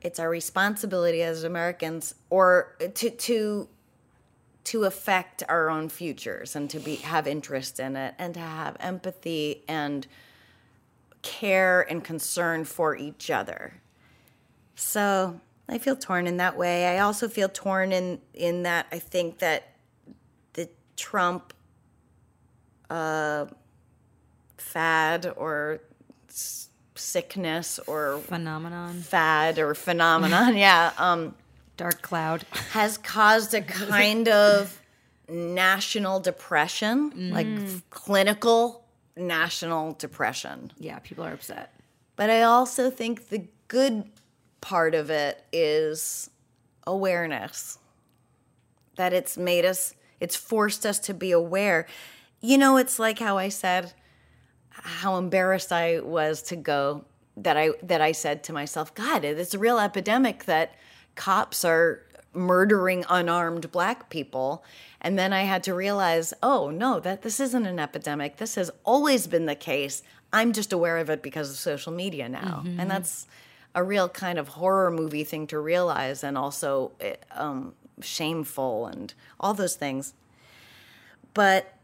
[0.00, 3.68] it's our responsibility as Americans or to to
[4.66, 8.76] to affect our own futures and to be have interest in it and to have
[8.80, 10.06] empathy and
[11.22, 13.74] care and concern for each other.
[14.74, 16.86] So I feel torn in that way.
[16.86, 19.68] I also feel torn in in that I think that
[20.54, 21.52] the Trump
[22.90, 23.46] uh,
[24.58, 25.80] fad or
[26.96, 28.94] sickness or Phenomenon.
[29.02, 31.34] fad or phenomenon, yeah, um,
[31.76, 32.44] Dark cloud.
[32.70, 34.80] has caused a kind of
[35.28, 38.84] national depression, like f- clinical
[39.16, 40.72] national depression.
[40.78, 41.72] Yeah, people are upset.
[42.16, 44.04] But I also think the good
[44.60, 46.30] part of it is
[46.86, 47.78] awareness.
[48.96, 51.86] That it's made us, it's forced us to be aware.
[52.40, 53.92] You know, it's like how I said
[54.82, 57.04] how embarrassed I was to go
[57.38, 60.74] that I that I said to myself, God, it's a real epidemic that
[61.16, 62.02] cops are
[62.32, 64.62] murdering unarmed black people.
[65.00, 68.36] And then I had to realize, oh no, that this isn't an epidemic.
[68.36, 70.02] This has always been the case.
[70.32, 72.64] I'm just aware of it because of social media now.
[72.78, 73.26] And that's
[73.74, 79.12] a real kind of horror movie thing to realize and also eh, um, shameful and
[79.38, 80.14] all those things.
[81.34, 81.74] But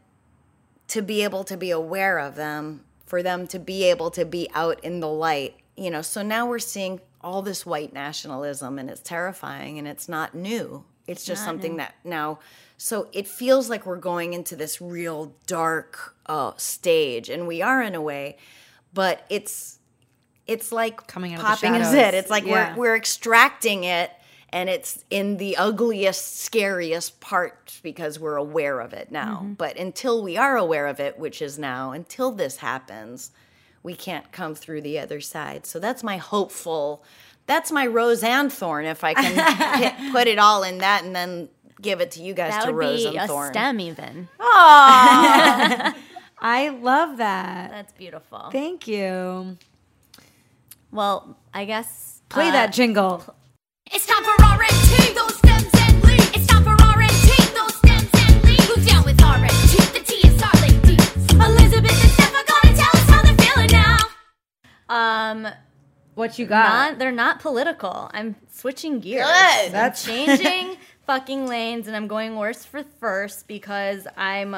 [0.89, 4.49] to be able to be aware of them, for them to be able to be
[4.53, 6.01] out in the light, you know.
[6.01, 10.83] So now we're seeing all this white nationalism and it's terrifying and it's not new.
[11.07, 12.39] It's just something that now,
[12.77, 17.81] so it feels like we're going into this real dark uh, stage, and we are
[17.81, 18.37] in a way,
[18.93, 19.79] but it's
[20.47, 22.21] it's like Coming out of the popping his shadows.
[22.21, 22.73] It's like Yeah.
[22.75, 24.11] we're we're extracting it,
[24.49, 29.41] and it's in the ugliest, scariest part because we're aware of it now.
[29.43, 29.53] Mm-hmm.
[29.53, 33.31] But until we are aware of it, which is now, until this happens,
[33.83, 35.65] we can't come through the other side.
[35.65, 37.03] So that's my hopeful.
[37.45, 38.85] That's my Roseanne Thorn.
[38.85, 39.35] If I can
[39.95, 41.49] pi- put it all in that, and then
[41.81, 43.51] give it to you guys That to would Rose be and a Thorn.
[43.53, 44.29] stem, even.
[44.39, 45.93] Oh,
[46.39, 47.71] I love that.
[47.71, 48.49] That's beautiful.
[48.51, 49.57] Thank you.
[50.91, 53.23] Well, I guess Play uh, that jingle.
[53.91, 55.72] It's time for R&T, those stems
[64.93, 65.47] Um,
[66.15, 66.67] What you got?
[66.69, 68.09] not they're not political.
[68.13, 69.25] I'm switching gears.
[69.25, 69.71] Good.
[69.71, 70.77] That's changing
[71.07, 74.55] fucking lanes and I'm going worse for first because I'm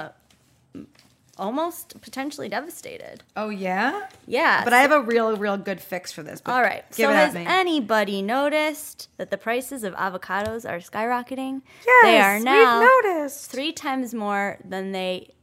[1.37, 3.23] almost potentially devastated.
[3.35, 4.07] Oh yeah.
[4.25, 4.63] Yeah.
[4.63, 6.41] But I have a real, real good fix for this.
[6.45, 6.83] all right.
[6.93, 7.43] So has me.
[7.45, 11.61] anybody noticed that the prices of avocados are skyrocketing?
[11.85, 13.51] yes, they are now We've noticed.
[13.51, 15.33] three times more than they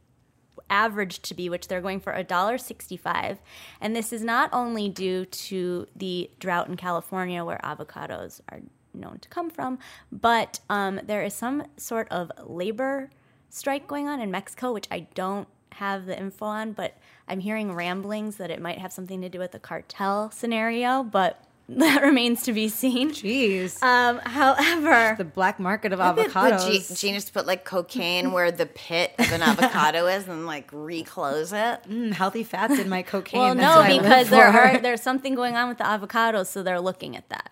[0.73, 3.37] averaged to be, which they're going for $1.65.
[3.79, 8.59] And this is not only due to the drought in California where avocados are
[8.93, 9.77] known to come from,
[10.11, 13.11] but um, there is some sort of labor
[13.49, 16.97] strike going on in Mexico, which I don't have the info on, but
[17.27, 21.43] I'm hearing ramblings that it might have something to do with the cartel scenario, but
[21.79, 23.11] that remains to be seen.
[23.11, 23.81] Jeez.
[23.83, 26.95] Um, however, the black market of Would avocados.
[26.95, 31.51] Ge- Genius put like cocaine where the pit of an avocado is and like reclose
[31.53, 31.83] it.
[31.89, 33.39] Mm, healthy fats in my cocaine.
[33.39, 35.83] well, That's no, what I live because there are there's something going on with the
[35.85, 37.49] avocados, so they're looking at that.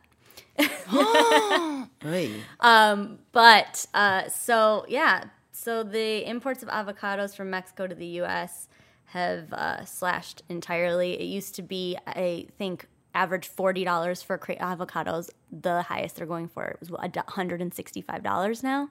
[2.60, 8.68] um, But uh, so yeah, so the imports of avocados from Mexico to the U.S.
[9.06, 11.20] have uh, slashed entirely.
[11.20, 15.30] It used to be, I think, average forty dollars for a crate of avocados.
[15.52, 18.90] The highest they're going for was one hundred and sixty-five dollars now.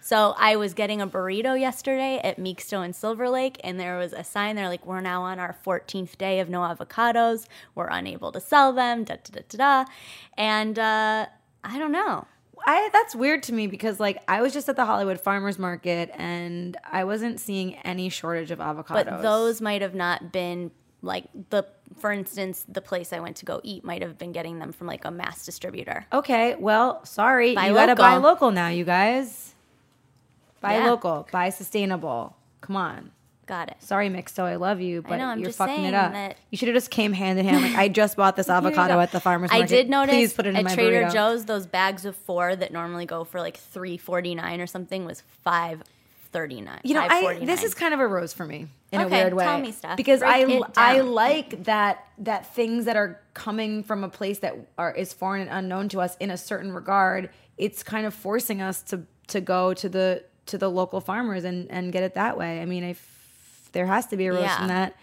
[0.00, 4.12] So I was getting a burrito yesterday at Mixto and Silver Lake, and there was
[4.12, 7.46] a sign there like, "We're now on our 14th day of no avocados.
[7.74, 9.90] We're unable to sell them." Da da da da da.
[10.36, 11.26] And uh,
[11.64, 12.26] I don't know.
[12.66, 16.10] I that's weird to me because like I was just at the Hollywood Farmers Market
[16.14, 19.04] and I wasn't seeing any shortage of avocados.
[19.04, 20.70] But those might have not been
[21.04, 21.64] like the,
[21.98, 24.86] for instance, the place I went to go eat might have been getting them from
[24.86, 26.06] like a mass distributor.
[26.12, 29.54] Okay, well, sorry, Buy you gotta buy local now, you guys.
[30.60, 30.90] Buy Yeah.
[30.90, 32.36] local, buy sustainable.
[32.60, 33.10] Come on.
[33.46, 33.76] Got it.
[33.80, 36.34] Sorry, Mixto, I love you, but know, you're fucking it up.
[36.48, 37.62] You should have just came hand in hand.
[37.62, 39.64] Like I just bought this avocado at the farmers market.
[39.64, 41.12] I did notice Please put it in at my Trader burrito.
[41.12, 45.04] Joe's those bags of four that normally go for like three forty nine or something
[45.04, 45.82] was five
[46.34, 46.80] thirty nine.
[46.84, 49.44] You know, I this is kind of a rose for me in a weird way.
[49.44, 49.96] tell me, Steph.
[49.96, 54.54] Because Break I I like that that things that are coming from a place that
[54.76, 58.60] are is foreign and unknown to us in a certain regard, it's kind of forcing
[58.60, 62.36] us to to go to the to the local farmers and and get it that
[62.36, 62.60] way.
[62.60, 64.58] I mean, if there has to be a rose Yeah.
[64.58, 64.94] from that.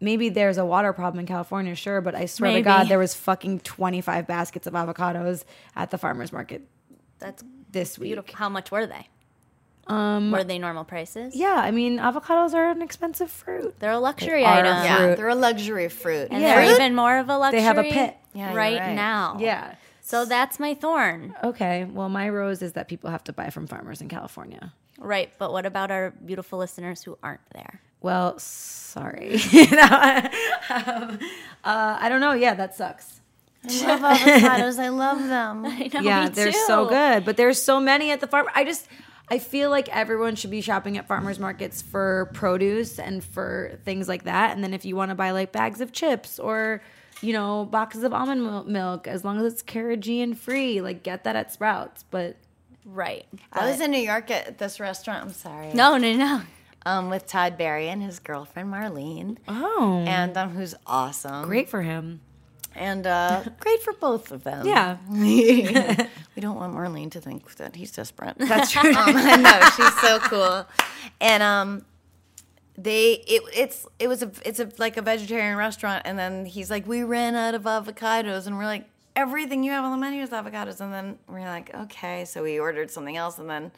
[0.00, 2.62] Maybe there's a water problem in California, sure, but I swear Maybe.
[2.62, 5.44] to God, there was fucking 25 baskets of avocados
[5.74, 6.68] at the farmers market
[7.20, 8.08] that's this week.
[8.08, 8.34] beautiful.
[8.36, 9.08] How much were they?
[9.86, 11.34] Um, were they normal prices?
[11.36, 13.78] Yeah, I mean, avocados are an expensive fruit.
[13.80, 14.76] they're a luxury are item.
[14.84, 15.16] Yeah, Fruit.
[15.16, 16.28] they're a luxury fruit.
[16.30, 16.54] and Yeah.
[16.64, 17.60] they're even more of a luxury.
[17.60, 18.16] They have a pit.
[18.32, 18.94] Yeah, right, right.
[18.94, 19.36] now.
[19.40, 19.74] Yeah.
[20.00, 21.34] So that's my thorn.
[21.42, 24.72] Okay, well, my rose is that people have to buy from farmers in California.
[24.98, 25.32] Right.
[25.38, 27.80] But what about our beautiful listeners who aren't there?
[28.00, 29.38] Well, sorry.
[29.50, 30.28] You know,
[30.70, 31.18] um,
[31.64, 32.32] uh, I don't know.
[32.32, 33.20] Yeah, that sucks.
[33.66, 34.78] I love avocados.
[34.78, 35.64] I love them.
[35.66, 38.46] I know, yeah, me they're so good, but there's so many at the farm.
[38.54, 38.86] I just
[39.28, 44.08] I feel like everyone should be shopping at farmers markets for produce and for things
[44.08, 44.54] like that.
[44.54, 46.82] And then if you want to buy like bags of chips or
[47.22, 51.36] you know boxes of almond milk, as long as it's carrageenan free, like get that
[51.36, 52.04] at Sprouts.
[52.10, 52.36] But
[52.84, 53.26] Right.
[53.52, 55.24] I was in New York at this restaurant.
[55.24, 55.72] I'm sorry.
[55.72, 56.42] No, no, no.
[56.86, 61.46] Um, with Todd Barry and his girlfriend Marlene, oh, and um, who's awesome.
[61.46, 62.20] great for him.
[62.76, 64.66] And uh, great for both of them.
[64.66, 68.36] Yeah, we don't want Marlene to think that he's desperate.
[68.38, 68.94] that's true.
[68.96, 70.66] um, no, she's so cool.
[71.20, 71.84] And um,
[72.76, 76.70] they it it's it was a it's a like a vegetarian restaurant, and then he's
[76.70, 80.22] like, we ran out of avocados, and we're like, everything you have on the menu
[80.22, 83.70] is avocados, and then we're like, okay, so we ordered something else, and then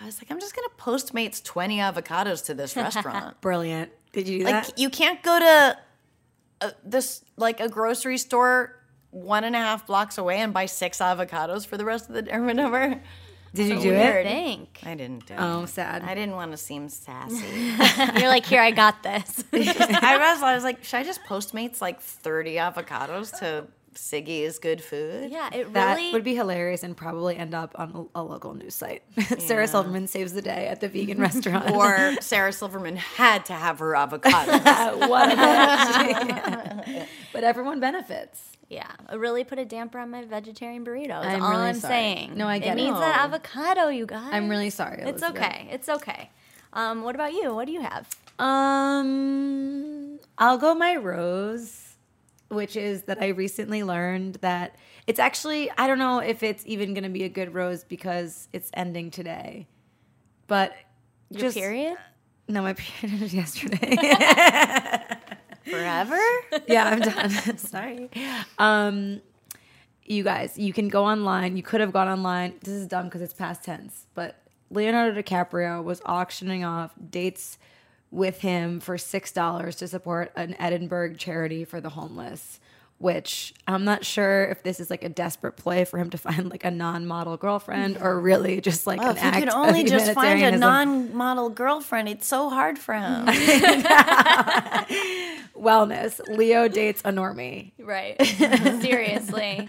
[0.00, 3.40] I was like, I'm just gonna Postmates twenty avocados to this restaurant.
[3.40, 3.90] Brilliant.
[4.12, 4.78] Did you do like that?
[4.78, 5.78] you can't go to
[6.60, 8.74] a, this like a grocery store
[9.10, 12.22] one and a half blocks away and buy six avocados for the rest of the
[12.22, 13.00] day or whatever.
[13.54, 14.26] Did you do Weird.
[14.26, 14.28] it?
[14.28, 14.80] Think.
[14.84, 15.40] I didn't do it.
[15.40, 16.02] Oh, sad.
[16.02, 17.46] I didn't want to seem sassy.
[18.20, 19.42] You're like, here, I got this.
[19.52, 23.66] I was, I was like, should I just Postmates like 30 avocados to
[23.98, 25.30] Siggy's good food?
[25.30, 28.54] yeah, it That really would be hilarious and probably end up on a, a local
[28.54, 29.02] news site.
[29.38, 31.70] Sarah Silverman saves the day at the vegan restaurant.
[31.72, 34.52] Or Sarah Silverman had to have her avocado.
[35.08, 37.06] what a.
[37.32, 38.42] But everyone benefits.
[38.68, 41.22] Yeah, it really put a damper on my vegetarian burrito.
[41.22, 41.92] That's I'm all really I'm sorry.
[41.94, 42.36] saying.
[42.36, 42.80] No, I get it.
[42.80, 42.84] it.
[42.84, 44.28] needs that avocado, you guys.
[44.30, 45.02] I'm really sorry.
[45.04, 45.68] It's okay.
[45.70, 46.30] It's okay.
[46.74, 47.54] Um, what about you?
[47.54, 48.06] What do you have?
[48.38, 51.87] Um, I'll go my rose,
[52.48, 54.76] which is that I recently learned that
[55.06, 58.48] it's actually I don't know if it's even going to be a good rose because
[58.52, 59.66] it's ending today,
[60.46, 60.72] but
[61.30, 61.96] Your just period?
[62.48, 63.96] no, my period was yesterday.
[65.70, 66.18] Forever?
[66.66, 67.30] yeah, I'm done.
[67.58, 68.10] Sorry.
[68.58, 69.20] Um,
[70.06, 71.56] you guys, you can go online.
[71.56, 72.54] You could have gone online.
[72.62, 77.58] This is dumb because it's past tense, but Leonardo DiCaprio was auctioning off dates
[78.10, 82.60] with him for six dollars to support an Edinburgh charity for the homeless.
[83.00, 86.50] Which I'm not sure if this is like a desperate play for him to find
[86.50, 89.54] like a non-model girlfriend or really just like Oh, an if you act could of
[89.54, 93.26] only just find a non-model girlfriend, it's so hard for him.
[95.56, 96.18] wellness.
[96.28, 97.70] Leo dates a normie.
[97.78, 98.20] Right.
[98.82, 99.68] Seriously.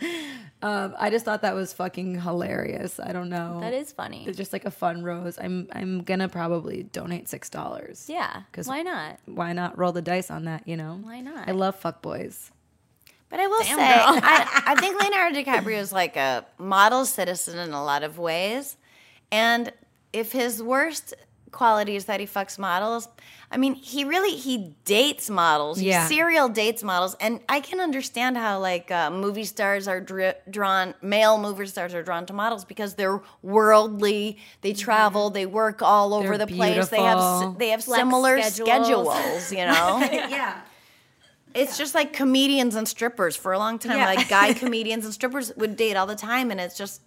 [0.62, 2.99] Um, I just thought that was fucking hilarious.
[2.99, 3.60] I don't know.
[3.62, 4.26] That is funny.
[4.28, 5.38] It's just like a fun rose.
[5.39, 8.05] I'm I'm gonna probably donate six dollars.
[8.10, 8.41] Yeah.
[8.51, 9.20] Because Why not?
[9.26, 10.68] Why not roll the dice on that?
[10.68, 10.99] You know.
[11.01, 11.47] Why not?
[11.47, 12.51] I love fuck boys.
[13.30, 13.84] But I will Damn, say.
[13.86, 18.76] I, I think Leonardo DiCaprio is like a model citizen in a lot of ways.
[19.32, 19.72] And
[20.12, 21.14] if his worst
[21.51, 23.07] quality is that he fucks models,
[23.51, 25.79] I mean, he really he dates models.
[25.79, 26.07] He Yeah.
[26.07, 30.93] serial dates models, and I can understand how like uh, movie stars are dri- drawn,
[31.01, 34.37] male movie stars are drawn to models because they're worldly.
[34.61, 36.89] They travel, they work all over They're the place.
[36.89, 39.15] They have they have Flex similar schedules.
[39.15, 39.99] schedules, you know.
[40.11, 40.61] yeah.
[41.55, 43.97] It's just like comedians and strippers for a long time.
[43.97, 44.05] Yeah.
[44.05, 47.01] Like guy comedians and strippers would date all the time, and it's just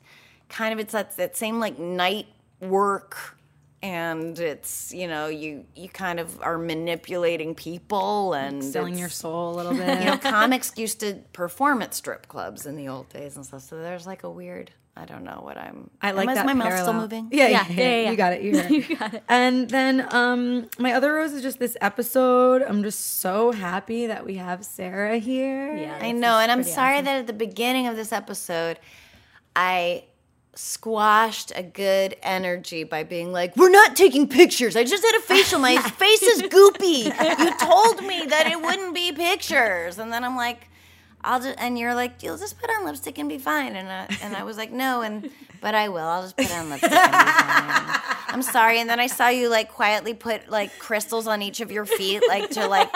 [0.49, 2.27] kind of it's that that same like night
[2.61, 3.37] work,
[3.83, 9.55] and it's you know you you kind of are manipulating people and Selling your soul
[9.55, 10.01] a little bit.
[10.01, 13.63] You know, comics used to perform at strip clubs in the old days and stuff.
[13.63, 14.71] So there's like a weird.
[14.95, 15.91] I don't know what I'm.
[16.03, 16.41] I like am, that.
[16.43, 17.29] Is my mouth still moving?
[17.33, 18.11] Yeah, Yeah, yeah, yeah, yeah, yeah.
[18.11, 18.43] You got it.
[18.43, 18.89] You, heard it.
[18.91, 19.23] you got it.
[19.27, 22.63] And then um, my other rose is just this episode.
[22.63, 25.75] I'm just so happy that we have Sarah here.
[25.75, 25.99] Yeah.
[26.01, 27.07] I know, and I'm sorry awesome.
[27.07, 28.79] that at the beginning of this episode,
[29.57, 30.05] I
[30.55, 34.77] squashed a good energy by being like, "We're not taking pictures.
[34.77, 35.59] I just had a facial.
[35.59, 37.05] My face is goopy.
[37.39, 40.69] You told me that it wouldn't be pictures." And then I'm like,
[41.23, 44.15] "I'll just," and you're like, "You'll just put on lipstick and be fine." And uh,
[44.23, 45.31] and I was like, "No," and
[45.61, 46.07] but I will.
[46.07, 48.01] I'll just put on lipstick and be fine.
[48.29, 48.81] I'm sorry.
[48.81, 52.23] And then I saw you like quietly put like crystals on each of your feet,
[52.29, 52.91] like to like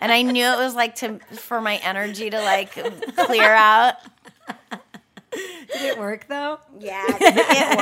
[0.00, 2.72] and I knew it was like to for my energy to like
[3.16, 3.94] clear out.
[5.72, 6.58] Did it work though?
[6.78, 7.78] Yeah, it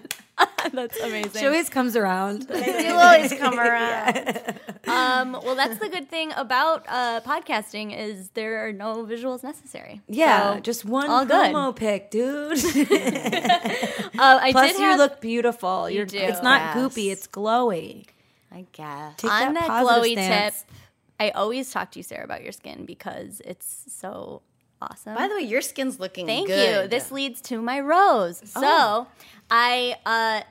[0.00, 0.20] worked.
[0.72, 1.40] That's amazing.
[1.40, 2.46] She always comes around.
[2.50, 4.58] You always come around.
[4.86, 10.00] Um, well, that's the good thing about uh, podcasting is there are no visuals necessary.
[10.08, 11.54] Yeah, So, just one all good.
[11.54, 12.58] promo pic, dude.
[14.16, 15.90] Uh, I Plus, did you have look beautiful.
[15.90, 16.16] You're, do.
[16.18, 16.76] It's not Yes.
[16.76, 17.10] goopy.
[17.12, 18.06] It's glowy.
[18.52, 19.14] I guess.
[19.16, 20.62] Take on that, positive glowy stance.
[20.62, 20.70] tip.
[21.18, 24.42] I always talk to you, Sarah, about your skin because it's so
[24.80, 25.14] awesome.
[25.14, 26.82] By the way, your skin's looking Thank good.
[26.82, 26.88] you.
[26.88, 28.42] This leads to my rose.
[28.44, 29.06] So
[29.50, 30.42] I uh,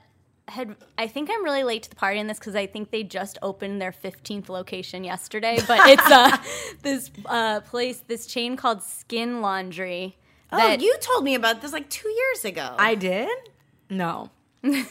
[0.51, 3.03] had I think I'm really late to the party on this because I think they
[3.03, 5.59] just opened their 15th location yesterday.
[5.67, 6.37] But it's uh,
[6.81, 10.17] this uh, place, this chain called Skin Laundry.
[10.51, 12.75] Oh, you told me about this like two years ago.
[12.77, 13.29] I did?
[13.89, 14.29] No.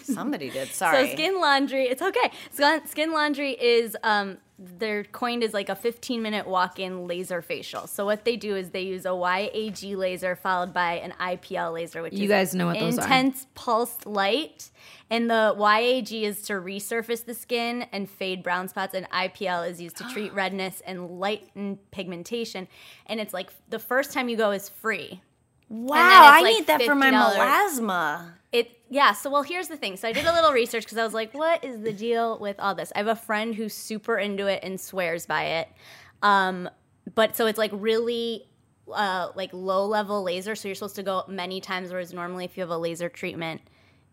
[0.03, 0.69] Somebody did.
[0.73, 1.07] Sorry.
[1.09, 2.31] So Skin Laundry, it's okay.
[2.51, 4.39] Skin, skin Laundry is um
[4.79, 7.87] they're coined as like a 15 minute walk-in laser facial.
[7.87, 12.03] So what they do is they use a YAG laser followed by an IPL laser,
[12.03, 13.03] which You is guys know what those are.
[13.03, 14.71] intense pulsed light.
[15.11, 19.81] And the YAG is to resurface the skin and fade brown spots, and IPL is
[19.81, 22.69] used to treat redness and lighten pigmentation.
[23.07, 25.21] And it's like the first time you go is free.
[25.69, 28.35] wow, I like need that for my melasma.
[28.93, 29.13] It yeah.
[29.13, 29.97] So well, here's the thing.
[29.97, 32.59] So I did a little research because I was like, what is the deal with
[32.59, 32.93] all this?
[32.95, 35.69] I have a friend who's super into it and swears by it.
[36.23, 36.69] Um,
[37.15, 38.47] but so it's like really
[38.93, 40.55] uh, like low level laser.
[40.55, 43.61] So you're supposed to go many times, whereas normally if you have a laser treatment,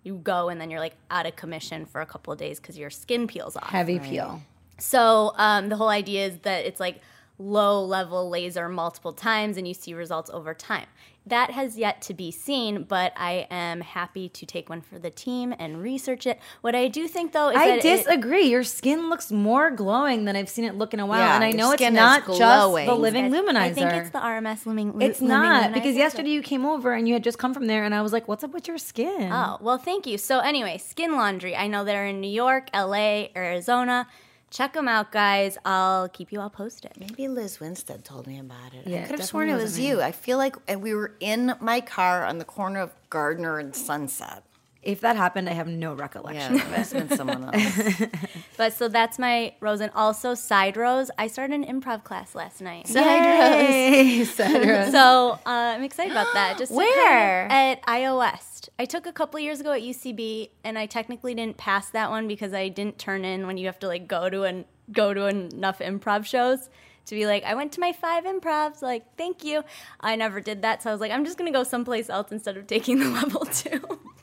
[0.03, 2.77] you go and then you're like out of commission for a couple of days because
[2.77, 3.69] your skin peels off.
[3.69, 4.41] Heavy peel.
[4.77, 7.01] So um, the whole idea is that it's like
[7.39, 10.85] low level laser multiple times and you see results over time.
[11.25, 15.11] That has yet to be seen, but I am happy to take one for the
[15.11, 16.39] team and research it.
[16.61, 18.45] What I do think though is I that it- disagree.
[18.49, 21.19] Your skin looks more glowing than I've seen it look in a while.
[21.19, 22.87] Yeah, and I know it's skin is not just glowing.
[22.87, 23.57] the living luminizer.
[23.57, 24.99] I think it's the RMS living.
[25.01, 25.73] It's not luminizer.
[25.75, 28.11] because yesterday you came over and you had just come from there, and I was
[28.11, 30.17] like, "What's up with your skin?" Oh, well, thank you.
[30.17, 31.55] So, anyway, Skin Laundry.
[31.55, 34.07] I know they're in New York, LA, Arizona.
[34.51, 35.57] Check them out, guys.
[35.63, 36.91] I'll keep you all posted.
[36.99, 38.87] Maybe Lizz Winstead told me about it.
[38.87, 40.01] Yeah, I could have sworn it was wasn't you.
[40.01, 43.75] I feel like and we were in my car on the corner of Gardner and
[43.75, 44.43] Sunset.
[44.81, 45.93] If that happened, I have no
[46.35, 48.01] Yeah, of it been someone else.
[48.57, 49.79] But so that's my rose.
[49.81, 51.09] And also, side rose.
[51.17, 52.87] I started an improv class last night.
[52.87, 53.23] Side
[53.61, 54.91] Yay, Cedra.
[54.91, 56.57] So uh, I'm excited about that.
[56.57, 57.47] Just to Where?
[57.49, 58.69] kind of- at iOS.
[58.77, 62.27] I took a couple years ago at UCB, and I technically didn't pass that one
[62.27, 65.25] because I didn't turn in when you have to like go to and go to
[65.27, 66.69] enough improv shows
[67.05, 68.81] to be like, I went to my five improvs.
[68.81, 69.63] Like, thank you.
[69.99, 72.55] I never did that, so I was like, I'm just gonna go someplace else instead
[72.57, 73.81] of taking the level two.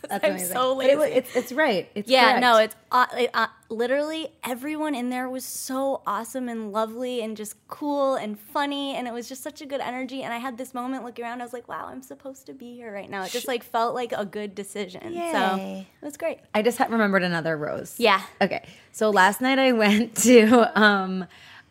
[0.08, 0.52] That's I'm amazing.
[0.56, 0.92] so lazy.
[0.92, 1.88] it it's, it's right.
[1.94, 2.40] It's Yeah, correct.
[2.40, 7.36] no, it's uh, it, uh, literally everyone in there was so awesome and lovely and
[7.36, 10.22] just cool and funny, and it was just such a good energy.
[10.22, 12.74] And I had this moment looking around, I was like, wow, I'm supposed to be
[12.74, 13.24] here right now.
[13.24, 15.02] It just like felt like a good decision.
[15.14, 15.56] So
[16.00, 16.38] it was great.
[16.54, 17.94] I just remembered another rose.
[17.98, 18.22] Yeah.
[18.40, 18.64] Okay.
[18.92, 21.22] So last night I went to um,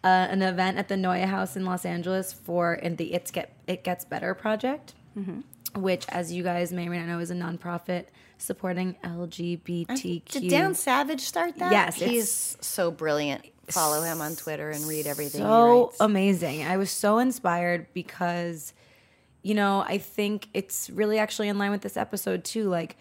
[0.04, 3.84] uh, an event at the NeueHouse in Los Angeles for in the It's Get It
[3.84, 5.82] Gets Better project, Mm-hmm.
[5.82, 8.08] which, as you guys may or may not know, is a nonprofit
[8.38, 10.26] supporting LGBTQ.
[10.26, 11.72] Did Dan Savage start that?
[11.72, 13.46] Yes, he's so brilliant.
[13.68, 16.64] Follow him on Twitter and read everything so amazing.
[16.64, 18.74] I was so inspired because,
[19.42, 22.70] you know, I think it's really actually in line with this episode too.
[22.70, 22.96] Like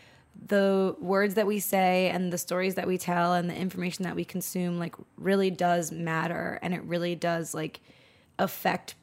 [0.46, 4.16] the words that we say and the stories that we tell and the information that
[4.16, 7.80] we consume, like really does matter, and it really does like
[8.38, 8.94] affect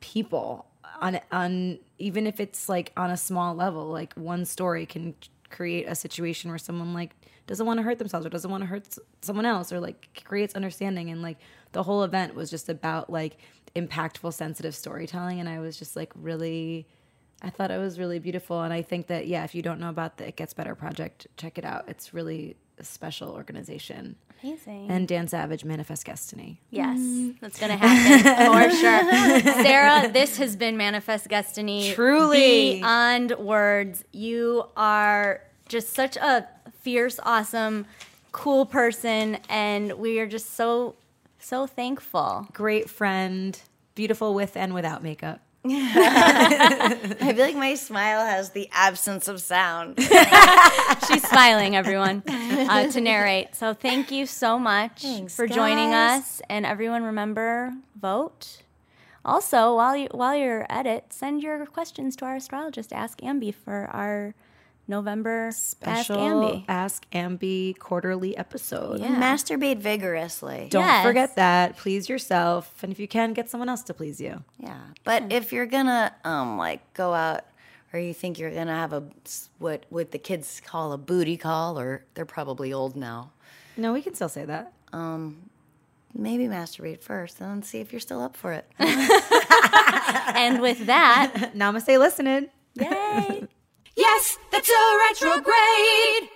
[0.00, 0.66] people
[1.00, 3.86] on on even if it's like on a small level.
[3.86, 5.14] Like one story can
[5.56, 7.16] create a situation where someone like
[7.46, 10.54] doesn't want to hurt themselves or doesn't want to hurt someone else or like creates
[10.54, 11.08] understanding.
[11.08, 11.38] And like
[11.72, 13.38] the whole event was just about like
[13.74, 15.40] impactful sensitive storytelling.
[15.40, 16.86] And I was just like really
[17.42, 18.62] I thought it was really beautiful.
[18.62, 21.26] And I think that yeah if you don't know about the It Gets Better project
[21.38, 21.88] check it out.
[21.88, 24.90] It's really a special organization Amazing.
[24.90, 27.38] and Dan Savage Manifest Destiny Yes, mm.
[27.40, 29.62] that's gonna happen for sure.
[29.64, 31.92] Sarah, this has been Manifest Destiny.
[31.92, 32.74] Truly.
[32.80, 34.04] beyond words.
[34.12, 36.46] You are just such a
[36.80, 37.86] fierce, awesome,
[38.32, 40.94] cool person, and we are just so
[41.38, 42.46] so thankful.
[42.52, 43.60] great friend
[43.94, 45.40] beautiful with and without makeup
[45.72, 49.98] I feel like my smile has the absence of sound.
[51.08, 53.54] She's smiling, everyone, uh, to narrate.
[53.54, 58.62] So thank you so much Thanks, for joining us, and everyone, remember vote.
[59.24, 63.52] Also, while you while you're at it, send your questions to our astrologist, Ask Ambi,
[63.52, 64.34] for our
[64.88, 66.64] November Ask special Ambi.
[66.68, 69.16] Ask Ambi quarterly episode Yeah.
[69.16, 70.68] Masturbate vigorously.
[70.70, 71.04] Don't Yes.
[71.04, 71.76] forget that.
[71.76, 74.42] Please yourself, and if you can, get someone else to please you.
[74.58, 77.42] Yeah, but if you're gonna um like go out,
[77.92, 79.02] or you think you're gonna have a
[79.58, 83.32] what what the kids call a booty call, or they're probably old now.
[83.76, 84.72] No, we can still say that.
[84.92, 85.50] Um,
[86.18, 88.64] Maybe masturbate first, and then see if you're still up for it.
[88.78, 92.46] and with that, Namaste, listening.
[92.74, 93.46] yay!
[93.96, 96.35] Yes, that's a retrograde.